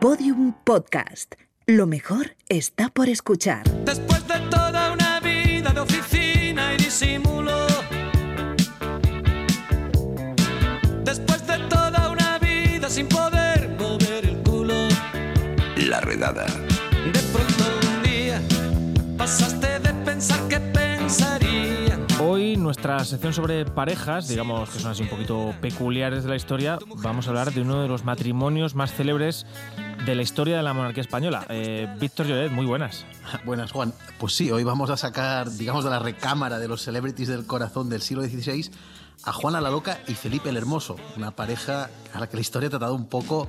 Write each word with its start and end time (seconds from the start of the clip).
Podium 0.00 0.52
Podcast. 0.62 1.36
Lo 1.66 1.86
mejor 1.86 2.36
está 2.50 2.90
por 2.90 3.08
escuchar. 3.08 3.64
Después 3.84 4.28
de 4.28 4.38
toda 4.50 4.92
una 4.92 5.20
vida 5.20 5.72
de 5.72 5.80
oficina 5.80 6.74
y 6.74 6.76
disimulo. 6.76 7.66
Después 11.02 11.46
de 11.46 11.58
toda 11.70 12.10
una 12.10 12.38
vida 12.38 12.90
sin 12.90 13.08
poder 13.08 13.70
mover 13.78 14.26
el 14.26 14.42
culo. 14.42 14.74
La 15.88 16.00
redada. 16.02 16.44
De 16.44 17.20
pronto 17.32 17.64
un 17.88 18.02
día 18.02 18.42
pasaste 19.16 19.78
de 19.80 19.94
pensar 20.04 20.46
que 20.46 20.60
pensaría. 20.60 21.98
Hoy 22.20 22.56
nuestra 22.56 23.02
sección 23.04 23.32
sobre 23.32 23.64
parejas, 23.64 24.28
digamos 24.28 24.68
que 24.68 24.78
son 24.78 24.90
así 24.90 25.02
un 25.02 25.08
poquito 25.08 25.54
peculiares 25.60 26.22
de 26.24 26.30
la 26.30 26.36
historia, 26.36 26.78
vamos 26.96 27.26
a 27.26 27.30
hablar 27.30 27.52
de 27.52 27.62
uno 27.62 27.80
de 27.82 27.88
los 27.88 28.04
matrimonios 28.04 28.74
más 28.74 28.92
célebres 28.92 29.46
de 30.06 30.14
la 30.14 30.22
historia 30.22 30.56
de 30.56 30.62
la 30.62 30.72
monarquía 30.72 31.00
española. 31.00 31.44
Eh, 31.48 31.88
Víctor 31.98 32.26
Lloret, 32.26 32.52
muy 32.52 32.64
buenas. 32.64 33.04
Buenas, 33.44 33.72
Juan. 33.72 33.92
Pues 34.18 34.34
sí, 34.34 34.52
hoy 34.52 34.62
vamos 34.62 34.88
a 34.88 34.96
sacar, 34.96 35.50
digamos, 35.50 35.82
de 35.82 35.90
la 35.90 35.98
recámara 35.98 36.60
de 36.60 36.68
los 36.68 36.80
celebrities 36.80 37.28
del 37.28 37.44
corazón 37.44 37.88
del 37.88 38.00
siglo 38.00 38.22
XVI 38.22 38.70
a 39.24 39.32
Juana 39.32 39.60
la 39.60 39.70
Loca 39.70 39.98
y 40.06 40.14
Felipe 40.14 40.48
el 40.48 40.56
Hermoso, 40.56 40.94
una 41.16 41.32
pareja 41.32 41.90
a 42.14 42.20
la 42.20 42.28
que 42.28 42.36
la 42.36 42.40
historia 42.40 42.68
ha 42.68 42.70
tratado 42.70 42.94
un 42.94 43.08
poco 43.08 43.48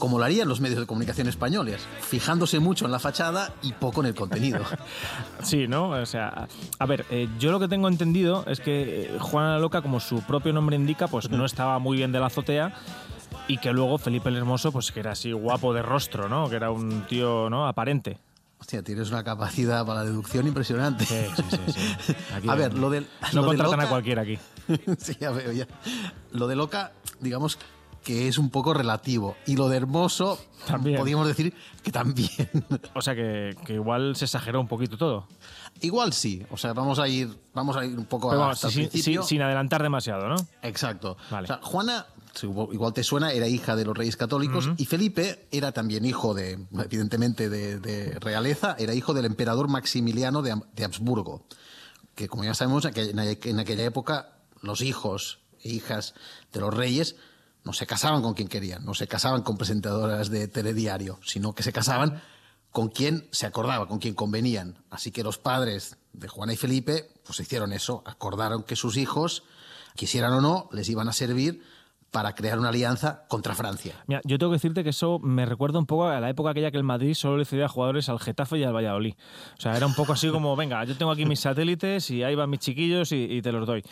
como 0.00 0.18
lo 0.18 0.24
harían 0.24 0.48
los 0.48 0.60
medios 0.60 0.80
de 0.80 0.86
comunicación 0.86 1.28
españoles, 1.28 1.86
fijándose 2.00 2.58
mucho 2.58 2.84
en 2.84 2.92
la 2.92 2.98
fachada 2.98 3.54
y 3.62 3.72
poco 3.72 4.00
en 4.00 4.08
el 4.08 4.14
contenido. 4.14 4.60
Sí, 5.42 5.68
¿no? 5.68 5.90
O 5.90 6.06
sea, 6.06 6.48
a 6.78 6.86
ver, 6.86 7.06
eh, 7.10 7.28
yo 7.38 7.52
lo 7.52 7.60
que 7.60 7.68
tengo 7.68 7.86
entendido 7.86 8.44
es 8.48 8.58
que 8.58 9.04
eh, 9.04 9.18
Juana 9.20 9.52
la 9.52 9.58
Loca, 9.60 9.82
como 9.82 10.00
su 10.00 10.20
propio 10.22 10.52
nombre 10.52 10.74
indica, 10.74 11.06
pues 11.06 11.30
no 11.30 11.44
estaba 11.44 11.78
muy 11.78 11.96
bien 11.96 12.10
de 12.10 12.18
la 12.18 12.26
azotea 12.26 12.74
y 13.48 13.58
que 13.58 13.72
luego 13.72 13.98
Felipe 13.98 14.28
el 14.28 14.36
Hermoso, 14.36 14.72
pues 14.72 14.90
que 14.92 15.00
era 15.00 15.12
así 15.12 15.32
guapo 15.32 15.72
de 15.74 15.82
rostro, 15.82 16.28
¿no? 16.28 16.48
Que 16.48 16.56
era 16.56 16.70
un 16.70 17.02
tío, 17.06 17.48
¿no? 17.50 17.66
Aparente. 17.66 18.18
Hostia, 18.58 18.82
tienes 18.82 19.10
una 19.10 19.22
capacidad 19.22 19.84
para 19.84 20.00
la 20.00 20.06
deducción 20.06 20.46
impresionante. 20.46 21.04
Sí, 21.04 21.26
sí, 21.36 21.58
sí. 21.72 21.96
sí. 22.06 22.16
Aquí 22.34 22.48
A 22.48 22.54
ver, 22.54 22.74
lo 22.74 22.88
del. 22.90 23.06
No 23.34 23.42
lo 23.42 23.50
de 23.52 23.58
contratan 23.58 23.80
a 23.86 23.88
cualquiera 23.88 24.22
aquí. 24.22 24.38
sí, 24.98 25.16
ya 25.20 25.30
veo, 25.30 25.52
ya. 25.52 25.66
Lo 26.32 26.46
de 26.48 26.56
loca, 26.56 26.92
digamos 27.20 27.58
que 28.02 28.28
es 28.28 28.38
un 28.38 28.50
poco 28.50 28.72
relativo. 28.72 29.36
Y 29.46 29.56
lo 29.56 29.68
de 29.68 29.76
hermoso, 29.76 30.38
También. 30.66 30.96
podríamos 30.96 31.26
decir 31.26 31.52
que 31.82 31.90
también. 31.92 32.30
O 32.94 33.02
sea 33.02 33.14
que, 33.14 33.54
que 33.66 33.74
igual 33.74 34.16
se 34.16 34.24
exageró 34.24 34.60
un 34.60 34.68
poquito 34.68 34.96
todo. 34.96 35.26
Igual 35.82 36.12
sí. 36.14 36.42
O 36.50 36.56
sea, 36.56 36.72
vamos 36.72 36.98
a 36.98 37.08
ir, 37.08 37.28
vamos 37.52 37.76
a 37.76 37.84
ir 37.84 37.98
un 37.98 38.06
poco 38.06 38.30
Pero 38.30 38.44
hasta 38.44 38.68
el 38.68 38.72
sin, 38.72 38.88
principio. 38.88 39.22
sin- 39.22 39.28
sin 39.28 39.42
adelantar 39.42 39.82
demasiado, 39.82 40.28
¿no? 40.28 40.36
Exacto. 40.62 41.16
Vale. 41.30 41.44
O 41.44 41.46
sea, 41.48 41.58
Juana, 41.62 42.06
igual 42.42 42.92
te 42.92 43.02
suena, 43.02 43.32
era 43.32 43.46
hija 43.48 43.76
de 43.76 43.84
los 43.84 43.96
reyes 43.96 44.16
católicos 44.16 44.66
y 44.76 44.84
Felipe 44.86 45.46
era 45.50 45.72
también 45.72 46.04
hijo 46.04 46.34
de, 46.34 46.58
evidentemente, 46.84 47.48
de, 47.48 47.78
de 47.78 48.18
realeza, 48.20 48.76
era 48.78 48.94
hijo 48.94 49.14
del 49.14 49.24
emperador 49.24 49.68
Maximiliano 49.68 50.42
de, 50.42 50.60
de 50.74 50.84
Habsburgo, 50.84 51.46
que 52.14 52.28
como 52.28 52.44
ya 52.44 52.54
sabemos, 52.54 52.84
en 52.84 52.90
aquella- 53.18 53.38
en 53.50 53.58
aquella 53.60 53.84
época 53.84 54.38
los 54.62 54.80
hijos 54.82 55.40
e 55.62 55.70
hijas 55.70 56.14
de 56.52 56.60
los 56.60 56.72
reyes 56.74 57.16
no 57.64 57.72
se 57.72 57.86
casaban 57.86 58.22
con 58.22 58.34
quien 58.34 58.48
querían, 58.48 58.84
no 58.84 58.94
se 58.94 59.08
casaban 59.08 59.42
con 59.42 59.56
presentadoras 59.58 60.30
de 60.30 60.46
telediario, 60.48 61.18
sino 61.24 61.54
que 61.54 61.62
se 61.62 61.72
casaban 61.72 62.22
con 62.70 62.88
quien 62.88 63.26
se 63.32 63.46
acordaba, 63.46 63.88
con 63.88 63.98
quien 63.98 64.14
convenían. 64.14 64.84
Así 64.90 65.10
que 65.10 65.24
los 65.24 65.38
padres 65.38 65.96
de 66.12 66.28
Juana 66.28 66.52
y 66.52 66.56
Felipe 66.56 67.08
pues 67.24 67.40
hicieron 67.40 67.72
eso, 67.72 68.02
acordaron 68.06 68.62
que 68.62 68.76
sus 68.76 68.96
hijos, 68.96 69.42
quisieran 69.94 70.32
o 70.34 70.40
no, 70.40 70.68
les 70.72 70.88
iban 70.90 71.08
a 71.08 71.12
servir 71.12 71.62
para 72.16 72.34
crear 72.34 72.58
una 72.58 72.70
alianza 72.70 73.26
contra 73.28 73.54
Francia. 73.54 73.92
Mira, 74.06 74.22
yo 74.24 74.38
tengo 74.38 74.50
que 74.50 74.56
decirte 74.56 74.82
que 74.82 74.88
eso 74.88 75.18
me 75.18 75.44
recuerda 75.44 75.78
un 75.78 75.84
poco 75.84 76.06
a 76.06 76.18
la 76.18 76.30
época 76.30 76.52
aquella 76.52 76.70
que 76.70 76.78
el 76.78 76.82
Madrid 76.82 77.12
solo 77.12 77.36
le 77.36 77.44
cedía 77.44 77.68
jugadores 77.68 78.08
al 78.08 78.18
Getafe 78.18 78.56
y 78.56 78.64
al 78.64 78.74
Valladolid. 78.74 79.12
O 79.58 79.60
sea, 79.60 79.76
era 79.76 79.84
un 79.84 79.94
poco 79.94 80.14
así 80.14 80.30
como, 80.30 80.56
venga, 80.56 80.82
yo 80.84 80.96
tengo 80.96 81.12
aquí 81.12 81.26
mis 81.26 81.40
satélites 81.40 82.10
y 82.10 82.22
ahí 82.22 82.34
van 82.34 82.48
mis 82.48 82.60
chiquillos 82.60 83.12
y, 83.12 83.24
y 83.24 83.42
te 83.42 83.52
los 83.52 83.66
doy. 83.66 83.82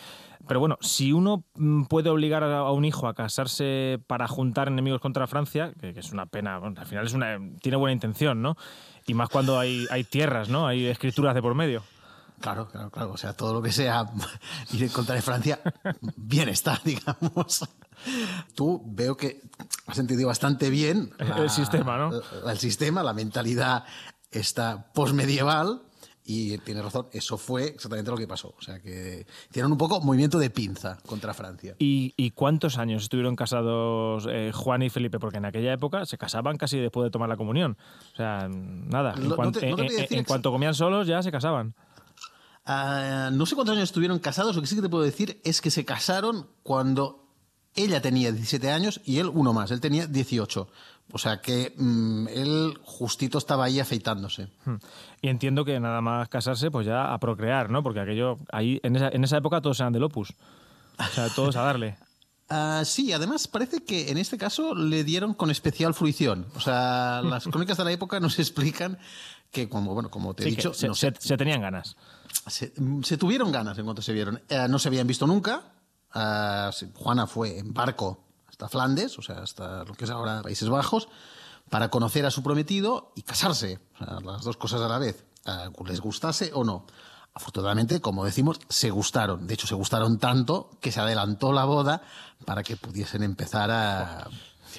Pero 0.47 0.59
bueno, 0.59 0.79
si 0.81 1.13
uno 1.13 1.43
mm, 1.53 1.83
puede 1.83 2.09
obligar 2.09 2.43
a, 2.43 2.71
un 2.71 2.83
hijo 2.83 3.07
a 3.07 3.13
casarse 3.13 3.99
para 4.07 4.27
juntar 4.27 4.69
enemigos 4.69 5.01
contra 5.01 5.27
Francia, 5.27 5.71
que, 5.79 5.93
que 5.93 5.99
es 5.99 6.11
una 6.11 6.25
pena, 6.25 6.57
bueno, 6.57 6.81
al 6.81 6.87
final 6.87 7.05
es 7.05 7.13
una, 7.13 7.37
tiene 7.61 7.77
buena 7.77 7.93
intención, 7.93 8.41
¿no? 8.41 8.57
Y 9.05 9.13
más 9.13 9.29
cuando 9.29 9.59
hay, 9.59 9.85
hay 9.91 10.03
tierras, 10.03 10.49
¿no? 10.49 10.65
Hay 10.65 10.87
escrituras 10.87 11.35
de 11.35 11.43
por 11.43 11.53
medio. 11.53 11.83
Claro, 12.39 12.67
claro, 12.67 12.89
claro. 12.91 13.11
O 13.13 13.17
sea, 13.17 13.33
todo 13.33 13.53
lo 13.53 13.61
que 13.61 13.71
sea 13.71 14.05
ir 14.73 14.83
en 14.83 14.89
contra 14.89 15.15
de 15.15 15.21
Francia, 15.21 15.59
bien 16.15 16.49
está, 16.49 16.79
digamos. 16.85 17.63
Tú 18.53 18.81
veo 18.85 19.15
que 19.17 19.41
has 19.87 19.97
entendido 19.97 20.27
bastante 20.27 20.69
bien 20.69 21.11
El 21.19 21.49
sistema, 21.49 21.97
¿no? 21.97 22.11
la- 22.43 22.51
el 22.51 22.57
sistema, 22.59 23.03
la 23.03 23.13
mentalidad 23.13 23.85
está 24.31 24.91
posmedieval 24.93 25.81
y 26.27 26.57
tienes 26.59 26.83
razón, 26.83 27.07
eso 27.11 27.37
fue 27.37 27.65
exactamente 27.67 28.09
lo 28.09 28.17
que 28.17 28.27
pasó. 28.27 28.55
O 28.57 28.61
sea, 28.61 28.79
que 28.81 29.27
tienen 29.51 29.71
un 29.71 29.77
poco 29.77 30.01
movimiento 30.01 30.39
de 30.39 30.49
pinza 30.49 30.97
contra 31.05 31.33
Francia. 31.35 31.75
¿Y, 31.77 32.13
y 32.17 32.31
cuántos 32.31 32.77
años 32.79 33.03
estuvieron 33.03 33.35
casados 33.35 34.27
eh, 34.29 34.51
Juan 34.53 34.81
y 34.81 34.89
Felipe? 34.89 35.19
Porque 35.19 35.37
en 35.37 35.45
aquella 35.45 35.71
época 35.71 36.03
se 36.07 36.17
casaban 36.17 36.57
casi 36.57 36.79
después 36.79 37.03
de 37.05 37.11
tomar 37.11 37.29
la 37.29 37.37
comunión. 37.37 37.77
O 38.13 38.15
sea, 38.15 38.47
nada. 38.49 39.13
En, 39.15 39.23
No- 39.23 39.29
no 39.29 39.35
cuan- 39.35 39.51
te- 39.51 39.69
no 39.69 39.75
te 39.77 40.05
en- 40.13 40.19
en- 40.19 40.25
cuanto 40.25 40.51
comían 40.51 40.73
solos 40.73 41.05
ya 41.07 41.21
se 41.21 41.31
casaban. 41.31 41.75
Ah, 42.65 43.29
no 43.31 43.45
sé 43.45 43.55
cuántos 43.55 43.75
años 43.75 43.89
estuvieron 43.89 44.19
casados, 44.19 44.55
lo 44.55 44.61
que 44.61 44.67
sí 44.67 44.75
que 44.75 44.81
te 44.81 44.89
puedo 44.89 45.03
decir 45.03 45.39
es 45.43 45.61
que 45.61 45.69
se 45.69 45.85
casaron 45.85 46.47
cuando 46.63 47.25
ella 47.75 48.01
tenía 48.01 48.31
17 48.31 48.71
años 48.71 49.01
y 49.05 49.19
él 49.19 49.29
uno 49.31 49.53
más, 49.53 49.71
él 49.71 49.81
tenía 49.81 50.07
18. 50.07 50.67
O 51.11 51.17
sea 51.19 51.39
que 51.41 51.73
mm, 51.77 52.27
él 52.29 52.79
justito 52.83 53.37
estaba 53.37 53.65
ahí 53.65 53.79
afeitándose. 53.79 54.47
Hmm. 54.65 54.77
Y 55.21 55.27
entiendo 55.27 55.63
que 55.63 55.79
nada 55.79 56.01
más 56.01 56.27
casarse, 56.29 56.71
pues 56.71 56.87
ya 56.87 57.13
a 57.13 57.19
procrear, 57.19 57.69
¿no? 57.69 57.83
Porque 57.83 57.99
aquello, 57.99 58.39
ahí, 58.51 58.79
en 58.81 58.95
esa, 58.95 59.09
en 59.09 59.23
esa 59.23 59.37
época 59.37 59.61
todos 59.61 59.79
eran 59.79 59.93
del 59.93 60.03
Opus. 60.03 60.33
O 60.97 61.03
sea, 61.13 61.29
todos 61.29 61.55
a 61.55 61.61
darle. 61.61 61.97
Ah, 62.47 62.83
sí, 62.85 63.11
además 63.11 63.47
parece 63.47 63.83
que 63.83 64.11
en 64.11 64.19
este 64.19 64.37
caso 64.37 64.75
le 64.75 65.03
dieron 65.03 65.33
con 65.33 65.49
especial 65.49 65.95
fruición. 65.95 66.45
O 66.55 66.59
sea, 66.59 67.23
las 67.23 67.45
crónicas 67.45 67.77
de 67.77 67.83
la 67.83 67.91
época 67.91 68.19
nos 68.19 68.37
explican 68.39 68.99
que, 69.51 69.69
como, 69.69 69.93
bueno, 69.93 70.09
como 70.09 70.33
te 70.33 70.43
he 70.43 70.45
Sí, 70.45 70.51
que 70.51 70.55
dicho, 70.57 70.73
se, 70.73 70.87
no 70.87 70.95
se- 70.95 71.11
tenían 71.11 71.61
ganas. 71.61 71.95
se, 72.47 72.73
se 73.03 73.17
tuvieron 73.17 73.51
ganas 73.51 73.77
en 73.77 73.85
cuanto 73.85 74.01
se 74.01 74.11
vieron. 74.13 74.41
Eh, 74.49 74.67
no 74.69 74.79
se 74.79 74.87
habían 74.89 75.07
visto 75.07 75.25
nunca. 75.27 75.63
Sí, 76.73 76.87
Juana 76.95 77.27
fue 77.27 77.59
en 77.59 77.73
barco 77.73 78.23
hasta 78.47 78.69
Flandes, 78.69 79.17
o 79.19 79.21
sea, 79.21 79.39
hasta 79.39 79.83
lo 79.83 79.93
que 79.93 80.05
es 80.05 80.09
ahora 80.11 80.41
Países 80.41 80.69
Bajos, 80.69 81.09
para 81.69 81.89
conocer 81.89 82.25
a 82.25 82.31
su 82.31 82.41
prometido 82.43 83.11
y 83.15 83.21
casarse. 83.23 83.79
O 83.95 83.97
sea, 84.05 84.19
las 84.21 84.43
dos 84.43 84.55
cosas 84.57 84.81
a 84.81 84.87
la 84.87 84.97
vez, 84.97 85.25
les 85.85 85.99
gustase 85.99 86.51
o 86.53 86.63
no. 86.63 86.85
Afortunadamente, 87.33 87.99
como 87.99 88.23
decimos, 88.23 88.59
se 88.69 88.89
gustaron. 88.91 89.45
De 89.45 89.55
hecho, 89.55 89.67
se 89.67 89.75
gustaron 89.75 90.19
tanto 90.19 90.69
que 90.79 90.93
se 90.93 91.01
adelantó 91.01 91.51
la 91.51 91.65
boda 91.65 92.01
para 92.45 92.63
que 92.63 92.77
pudiesen 92.77 93.23
empezar 93.23 93.69
a, 93.71 94.29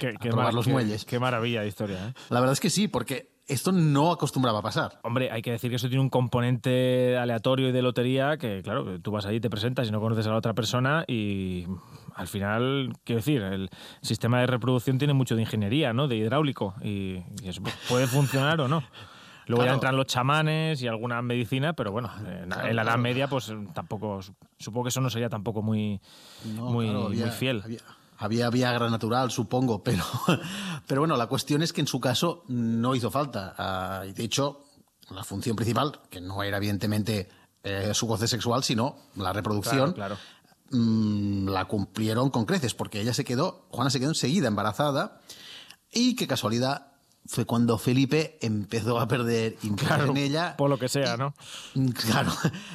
Qué, 0.00 0.08
a 0.08 0.12
qué 0.12 0.30
probar 0.30 0.54
los 0.54 0.64
qué- 0.64 0.72
muelles. 0.72 1.04
Qué 1.04 1.18
maravilla 1.18 1.60
de 1.60 1.68
historia, 1.68 2.08
¿eh? 2.08 2.14
La 2.30 2.40
verdad 2.40 2.54
es 2.54 2.60
que 2.60 2.70
sí, 2.70 2.88
porque 2.88 3.35
esto 3.46 3.72
no 3.72 4.10
acostumbraba 4.12 4.58
a 4.58 4.62
pasar. 4.62 4.98
Hombre, 5.02 5.30
hay 5.30 5.42
que 5.42 5.52
decir 5.52 5.70
que 5.70 5.76
eso 5.76 5.88
tiene 5.88 6.02
un 6.02 6.10
componente 6.10 7.16
aleatorio 7.16 7.68
y 7.68 7.72
de 7.72 7.82
lotería 7.82 8.36
que, 8.38 8.62
claro, 8.62 9.00
tú 9.00 9.10
vas 9.10 9.26
ahí, 9.26 9.40
te 9.40 9.48
presentas 9.50 9.88
y 9.88 9.92
no 9.92 10.00
conoces 10.00 10.26
a 10.26 10.30
la 10.30 10.36
otra 10.36 10.54
persona 10.54 11.04
y 11.06 11.66
al 12.14 12.26
final, 12.28 12.92
quiero 13.04 13.18
decir, 13.20 13.42
el 13.42 13.70
sistema 14.02 14.40
de 14.40 14.46
reproducción 14.46 14.98
tiene 14.98 15.14
mucho 15.14 15.36
de 15.36 15.42
ingeniería, 15.42 15.92
¿no? 15.92 16.08
De 16.08 16.16
hidráulico 16.16 16.74
y, 16.82 17.22
y 17.42 17.48
eso 17.48 17.62
puede 17.88 18.06
funcionar 18.06 18.60
o 18.60 18.68
no. 18.68 18.82
Luego 19.48 19.64
ya 19.64 19.74
entran 19.74 19.96
los 19.96 20.06
chamanes 20.06 20.82
y 20.82 20.88
alguna 20.88 21.22
medicina, 21.22 21.72
pero 21.72 21.92
bueno, 21.92 22.10
en, 22.18 22.48
Claro, 22.48 22.66
en 22.68 22.74
la 22.74 22.82
Edad 22.82 22.92
claro. 22.94 22.98
Media 23.02 23.28
pues 23.28 23.54
tampoco, 23.74 24.18
supongo 24.58 24.82
que 24.84 24.88
eso 24.88 25.00
no 25.00 25.08
sería 25.08 25.28
tampoco 25.28 25.62
muy, 25.62 26.00
No, 26.56 26.64
muy, 26.70 26.88
había- 26.88 27.26
muy 27.26 27.30
fiel. 27.30 27.62
Había, 27.64 27.78
había 28.18 28.50
Viagra 28.50 28.88
natural, 28.90 29.30
supongo, 29.30 29.82
pero, 29.84 30.04
pero 30.86 31.00
bueno, 31.02 31.16
la 31.16 31.26
cuestión 31.26 31.62
es 31.62 31.72
que 31.72 31.80
en 31.80 31.86
su 31.86 32.00
caso 32.00 32.44
no 32.48 32.94
hizo 32.94 33.10
falta. 33.10 33.54
Ah, 33.58 34.04
y 34.08 34.12
de 34.12 34.24
hecho, 34.24 34.64
la 35.10 35.24
función 35.24 35.56
principal, 35.56 36.00
que 36.10 36.20
no 36.20 36.42
era 36.42 36.56
evidentemente 36.56 37.28
eh, 37.62 37.92
su 37.94 38.06
goce 38.06 38.28
sexual, 38.28 38.62
sino 38.64 38.96
la 39.16 39.32
reproducción, 39.32 39.92
Claro, 39.92 40.16
claro. 40.16 40.16
mm, 40.70 41.48
la 41.48 41.64
cumplieron 41.66 42.30
con 42.30 42.44
creces, 42.46 42.74
porque 42.74 43.00
ella 43.00 43.14
se 43.14 43.24
quedó, 43.24 43.66
Juana 43.70 43.90
se 43.90 43.98
quedó 44.00 44.10
enseguida 44.10 44.48
embarazada, 44.48 45.20
y 45.92 46.16
qué 46.16 46.26
casualidad 46.26 46.88
fue 47.28 47.44
cuando 47.44 47.76
Felipe 47.76 48.38
empezó 48.40 49.00
a 49.00 49.08
perder 49.08 49.56
interés 49.64 49.88
Claro, 49.96 50.10
en 50.12 50.16
ella. 50.16 50.56
por 50.56 50.70
lo 50.70 50.78
que 50.78 50.88
sea, 50.88 51.16
¿no? 51.16 51.34
Mm, 51.74 51.88
Claro, 51.90 52.32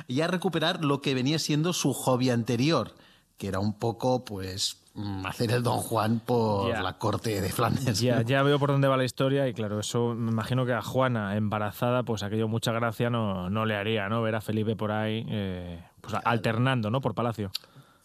y 0.08 0.20
a 0.22 0.28
recuperar 0.28 0.84
lo 0.84 1.02
que 1.02 1.14
venía 1.14 1.40
siendo 1.40 1.72
su 1.74 1.94
hobby 1.94 2.30
anterior, 2.30 2.94
que 3.42 3.48
era 3.48 3.58
un 3.58 3.74
poco, 3.74 4.24
pues, 4.24 4.78
mm, 4.94 5.26
hacer 5.26 5.50
el 5.52 5.64
Don 5.64 5.80
Juan 5.80 6.20
por 6.24 6.70
la 6.80 7.00
corte 7.00 7.42
de 7.42 7.50
Flandes. 7.50 8.00
Ya, 8.00 8.22
ya 8.22 8.44
veo 8.44 8.60
por 8.60 8.70
dónde 8.70 8.88
va 8.88 8.98
la 8.98 9.04
historia 9.04 9.48
y 9.48 9.54
claro, 9.56 9.80
eso 9.80 10.14
me 10.14 10.30
imagino 10.32 10.64
que 10.64 10.74
a 10.74 10.84
Juana 10.84 11.36
embarazada, 11.36 12.04
pues 12.04 12.22
aquello 12.22 12.48
mucha 12.48 12.72
gracia 12.72 13.10
no, 13.10 13.50
no 13.50 13.66
le 13.66 13.76
haría, 13.76 14.08
¿no? 14.10 14.22
Ver 14.22 14.36
a 14.36 14.42
Felipe 14.42 14.76
por 14.76 14.92
ahí, 14.92 15.26
eh, 15.28 15.84
pues 16.02 16.14
alternando, 16.24 16.92
¿no? 16.92 17.02
Por 17.02 17.16
Palacio. 17.16 17.50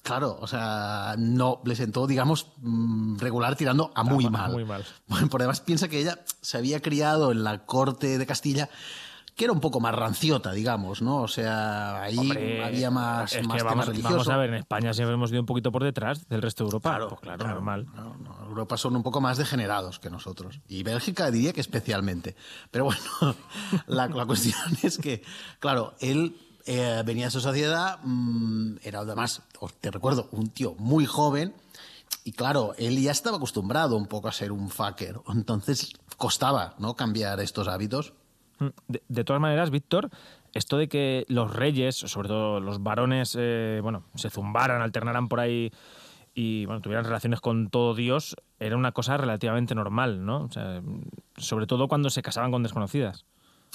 Claro, 0.03 0.39
o 0.41 0.47
sea, 0.47 1.17
no 1.19 1.61
le 1.67 1.77
sentó, 1.77 2.07
digamos, 2.07 2.53
mm, 2.63 3.19
regular 3.19 3.57
tirando 3.57 3.91
a 3.95 4.03
muy 4.05 4.25
Ah, 4.25 4.31
mal. 4.31 4.53
muy 4.53 4.65
mal. 4.65 4.87
Bueno, 5.07 5.29
por 5.31 5.43
además 5.43 5.61
piensa 5.61 5.89
que 5.89 6.01
ella 6.01 6.21
se 6.41 6.57
había 6.57 6.81
criado 6.81 7.31
en 7.31 7.45
la 7.45 7.67
corte 7.67 8.17
de 8.17 8.25
Castilla, 8.25 8.71
que 9.37 9.45
era 9.45 9.53
un 9.53 9.61
poco 9.61 9.81
más 9.81 9.95
ranciota, 9.95 10.53
digamos, 10.53 11.03
¿no? 11.03 11.19
O 11.19 11.29
sea, 11.29 12.03
ahí 12.03 12.17
Hombre, 12.17 12.65
había 12.65 12.91
más, 12.91 13.35
es 13.35 13.47
más 13.47 13.59
que 13.59 13.65
vamos, 13.65 14.03
vamos 14.03 14.29
a 14.29 14.37
ver, 14.39 14.49
en 14.49 14.57
España 14.57 14.95
siempre 14.95 15.15
hemos 15.15 15.31
ido 15.31 15.41
un 15.41 15.47
poquito 15.47 15.71
por 15.71 15.85
detrás 15.85 16.27
del 16.29 16.41
resto 16.41 16.65
de 16.65 16.69
Europa. 16.69 16.89
Claro, 16.89 17.09
Pues 17.11 17.21
claro, 17.21 17.39
claro, 17.39 17.55
normal. 17.57 17.87
no, 17.95 18.17
no, 18.17 18.47
Europa 18.47 18.79
son 18.79 18.97
un 18.97 19.03
poco 19.03 19.21
más 19.21 19.37
degenerados 19.37 19.99
que 19.99 20.09
nosotros. 20.09 20.61
Y 20.69 20.83
Bélgica 20.83 21.31
diría 21.31 21.53
que 21.53 21.61
especialmente. 21.61 22.35
Pero 22.71 22.87
bueno, 22.87 23.03
la, 23.87 24.09
la 24.09 24.25
cuestión 24.25 24.57
es 24.83 24.97
que, 24.97 25.23
claro, 25.61 25.95
él 26.01 26.41
eh, 26.65 27.03
venía 27.05 27.27
de 27.27 27.31
su 27.31 27.41
sociedad, 27.41 27.99
mm, 28.03 28.77
era 28.83 29.01
además, 29.01 29.43
te 29.81 29.91
recuerdo, 29.91 30.29
un 30.33 30.49
tío 30.49 30.75
muy 30.79 31.05
joven. 31.05 31.55
Y 32.25 32.33
claro, 32.33 32.73
él 32.79 32.99
ya 33.03 33.13
estaba 33.13 33.37
acostumbrado 33.37 33.97
un 33.99 34.07
poco 34.07 34.29
a 34.29 34.33
ser 34.33 34.51
un 34.51 34.71
fucker. 34.71 35.21
Entonces 35.29 35.93
costaba, 36.17 36.75
¿no? 36.79 36.95
Cambiar 36.97 37.39
estos 37.41 37.69
hábitos. 37.69 38.15
Mm, 38.59 38.67
De, 38.89 39.03
de 39.09 39.25
todas 39.25 39.41
maneras, 39.41 39.71
Víctor, 39.71 40.11
esto 40.53 40.79
de 40.79 40.89
que 40.89 41.25
los 41.29 41.53
reyes, 41.55 41.97
sobre 41.97 42.29
todo 42.29 42.61
los 42.61 42.83
varones, 42.83 43.37
eh, 43.39 43.81
bueno, 43.83 44.05
se 44.15 44.31
zumbaran, 44.31 44.81
alternaran 44.83 45.29
por 45.29 45.41
ahí 45.41 45.71
y 46.35 46.67
bueno, 46.67 46.81
tuvieran 46.83 47.05
relaciones 47.05 47.41
con 47.41 47.69
todo 47.71 47.95
Dios, 47.95 48.37
era 48.61 48.77
una 48.77 48.93
cosa 48.93 49.17
relativamente 49.17 49.75
normal, 49.75 50.25
¿no? 50.25 50.45
O 50.45 50.53
sea, 50.53 50.83
sobre 51.37 51.67
todo 51.67 51.89
cuando 51.89 52.11
se 52.11 52.23
casaban 52.23 52.51
con 52.51 52.63
desconocidas. 52.63 53.25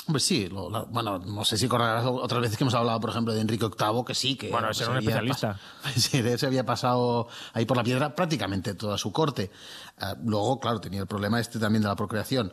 Hombre, 0.07 0.19
sí, 0.19 0.47
lo- 0.49 0.69
la- 0.69 0.83
bueno, 0.83 1.19
no 1.19 1.45
sé 1.45 1.57
si 1.57 1.65
recordarás 1.65 2.05
otras 2.05 2.41
veces 2.41 2.57
que 2.57 2.63
hemos 2.63 2.73
hablado, 2.73 2.99
por 2.99 3.11
ejemplo, 3.11 3.33
de 3.33 3.41
Enrique 3.41 3.65
VIII, 3.65 4.03
que 4.05 4.15
sí, 4.15 4.35
que... 4.35 4.49
Bueno, 4.49 4.69
ese 4.71 4.83
era 4.83 4.93
un 4.93 4.97
especialista. 4.97 5.59
Sí, 5.95 6.23
se 6.37 6.45
había 6.47 6.65
pasado 6.65 7.27
ahí 7.53 7.65
por 7.65 7.77
la 7.77 7.83
piedra 7.83 8.15
prácticamente 8.15 8.73
toda 8.73 8.97
su 8.97 9.11
corte. 9.11 9.51
Ah, 9.99 10.15
luego, 10.23 10.59
claro, 10.59 10.81
tenía 10.81 11.01
el 11.01 11.07
problema 11.07 11.39
este 11.39 11.59
también 11.59 11.83
de 11.83 11.87
la 11.89 11.95
procreación. 11.95 12.51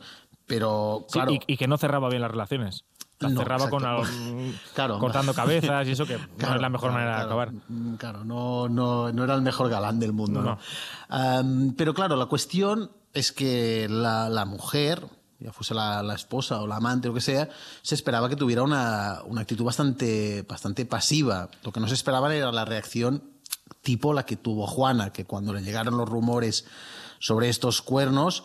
Pero, 0.49 1.05
Sí, 1.07 1.13
claro... 1.13 1.31
y, 1.31 1.39
y 1.47 1.55
que 1.55 1.67
no 1.67 1.77
cerraba 1.77 2.09
bien 2.09 2.21
las 2.23 2.31
relaciones. 2.31 2.83
Las 3.19 3.31
No, 3.33 3.41
cerraba 3.41 3.69
con 3.69 3.83
exacto. 3.83 4.01
algún- 4.07 4.59
Claro. 4.73 4.99
cortando 4.99 5.33
cabezas 5.33 5.87
y 5.87 5.91
eso 5.91 6.05
que 6.05 6.17
no 6.17 6.55
es 6.55 6.61
la 6.61 6.69
mejor 6.69 6.91
manera 6.91 7.17
de 7.19 7.23
acabar. 7.23 7.51
Mm, 7.67 7.95
Claro, 7.95 8.23
no, 8.25 8.67
no, 8.67 9.11
no 9.13 9.23
era 9.23 9.35
el 9.35 9.41
mejor 9.41 9.69
galán 9.69 9.99
del 9.99 10.11
mundo. 10.13 10.57
Am, 11.09 11.73
pero 11.77 11.93
claro, 11.93 12.15
la 12.15 12.25
cuestión 12.25 12.91
es 13.13 13.31
que 13.31 13.87
la, 13.89 14.29
la 14.29 14.45
mujer, 14.45 15.05
ya 15.39 15.51
fuese 15.51 15.73
la, 15.73 16.01
la 16.03 16.15
esposa 16.15 16.61
o 16.61 16.67
la 16.67 16.77
amante 16.77 17.07
o 17.07 17.11
lo 17.11 17.15
que 17.15 17.21
sea, 17.21 17.49
se 17.81 17.95
esperaba 17.95 18.29
que 18.29 18.35
tuviera 18.35 18.63
una, 18.63 19.19
una 19.25 19.41
actitud 19.41 19.65
bastante, 19.65 20.43
bastante 20.47 20.85
pasiva. 20.85 21.49
Lo 21.63 21.71
que 21.71 21.79
no 21.79 21.87
se 21.87 21.93
esperaba 21.95 22.33
era 22.33 22.51
la 22.51 22.65
reacción 22.65 23.23
tipo 23.81 24.13
la 24.13 24.25
que 24.25 24.35
tuvo 24.35 24.65
Juana, 24.67 25.11
que 25.13 25.25
cuando 25.25 25.53
le 25.53 25.61
llegaron 25.61 25.97
los 25.97 26.07
rumores 26.09 26.65
sobre 27.19 27.49
estos 27.49 27.81
cuernos, 27.81 28.43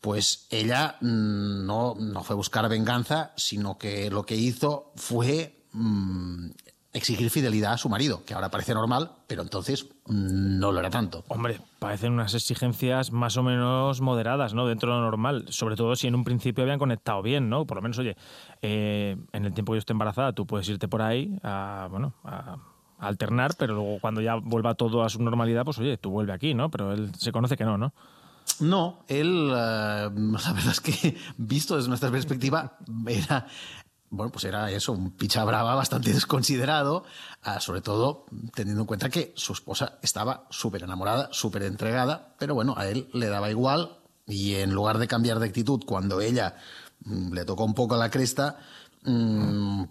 pues 0.00 0.46
ella 0.50 0.96
mm, 1.00 1.66
no, 1.66 1.94
no 1.98 2.22
fue 2.24 2.36
buscar 2.36 2.68
venganza, 2.68 3.32
sino 3.36 3.78
que 3.78 4.10
lo 4.10 4.24
que 4.24 4.36
hizo 4.36 4.92
fue 4.96 5.64
mm, 5.72 6.50
exigir 6.92 7.30
fidelidad 7.30 7.72
a 7.72 7.78
su 7.78 7.88
marido, 7.88 8.24
que 8.24 8.34
ahora 8.34 8.50
parece 8.50 8.74
normal, 8.74 9.12
pero 9.26 9.42
entonces 9.42 9.86
mm, 10.06 10.58
no 10.58 10.72
lo 10.72 10.80
era 10.80 10.90
tanto. 10.90 11.24
Hombre, 11.28 11.60
parecen 11.78 12.12
unas 12.12 12.34
exigencias 12.34 13.12
más 13.12 13.36
o 13.36 13.42
menos 13.42 14.00
moderadas, 14.00 14.54
¿no? 14.54 14.66
Dentro 14.66 14.92
de 14.92 14.98
lo 14.98 15.04
normal. 15.04 15.46
Sobre 15.48 15.76
todo 15.76 15.96
si 15.96 16.06
en 16.06 16.14
un 16.14 16.24
principio 16.24 16.62
habían 16.62 16.78
conectado 16.78 17.22
bien, 17.22 17.48
¿no? 17.48 17.66
Por 17.66 17.76
lo 17.76 17.82
menos, 17.82 17.98
oye, 17.98 18.16
eh, 18.62 19.16
en 19.32 19.44
el 19.44 19.52
tiempo 19.52 19.72
que 19.72 19.76
yo 19.76 19.80
esté 19.80 19.92
embarazada, 19.92 20.32
tú 20.32 20.46
puedes 20.46 20.68
irte 20.68 20.88
por 20.88 21.02
ahí 21.02 21.38
a, 21.42 21.88
bueno, 21.90 22.14
a 22.24 22.56
alternar, 22.98 23.52
pero 23.58 23.74
luego 23.74 23.98
cuando 24.00 24.20
ya 24.20 24.36
vuelva 24.36 24.74
todo 24.74 25.02
a 25.02 25.08
su 25.08 25.22
normalidad, 25.22 25.64
pues 25.64 25.78
oye, 25.78 25.96
tú 25.96 26.10
vuelve 26.10 26.32
aquí, 26.32 26.54
¿no? 26.54 26.70
Pero 26.70 26.92
él 26.92 27.12
se 27.16 27.32
conoce 27.32 27.56
que 27.56 27.64
no, 27.64 27.78
¿no? 27.78 27.92
No, 28.60 29.04
él, 29.08 29.50
eh, 29.50 30.10
la 30.14 30.52
verdad 30.52 30.72
es 30.72 30.80
que, 30.80 31.16
visto 31.36 31.76
desde 31.76 31.88
nuestra 31.88 32.10
perspectiva, 32.10 32.78
era, 33.06 33.46
bueno, 34.10 34.32
pues 34.32 34.44
era 34.44 34.70
eso, 34.70 34.92
un 34.92 35.12
picha 35.12 35.44
brava 35.44 35.74
bastante 35.74 36.12
desconsiderado, 36.12 37.04
ah, 37.42 37.60
sobre 37.60 37.80
todo 37.80 38.26
teniendo 38.54 38.82
en 38.82 38.86
cuenta 38.86 39.10
que 39.10 39.32
su 39.36 39.52
esposa 39.52 39.98
estaba 40.02 40.46
súper 40.50 40.82
enamorada, 40.82 41.28
súper 41.32 41.62
entregada, 41.62 42.34
pero 42.38 42.54
bueno, 42.54 42.74
a 42.76 42.88
él 42.88 43.08
le 43.12 43.28
daba 43.28 43.50
igual 43.50 43.98
y 44.26 44.54
en 44.56 44.72
lugar 44.72 44.98
de 44.98 45.08
cambiar 45.08 45.38
de 45.38 45.46
actitud 45.46 45.82
cuando 45.86 46.20
ella 46.20 46.56
mm, 47.04 47.32
le 47.32 47.44
tocó 47.44 47.64
un 47.64 47.74
poco 47.74 47.96
la 47.96 48.10
cresta, 48.10 48.58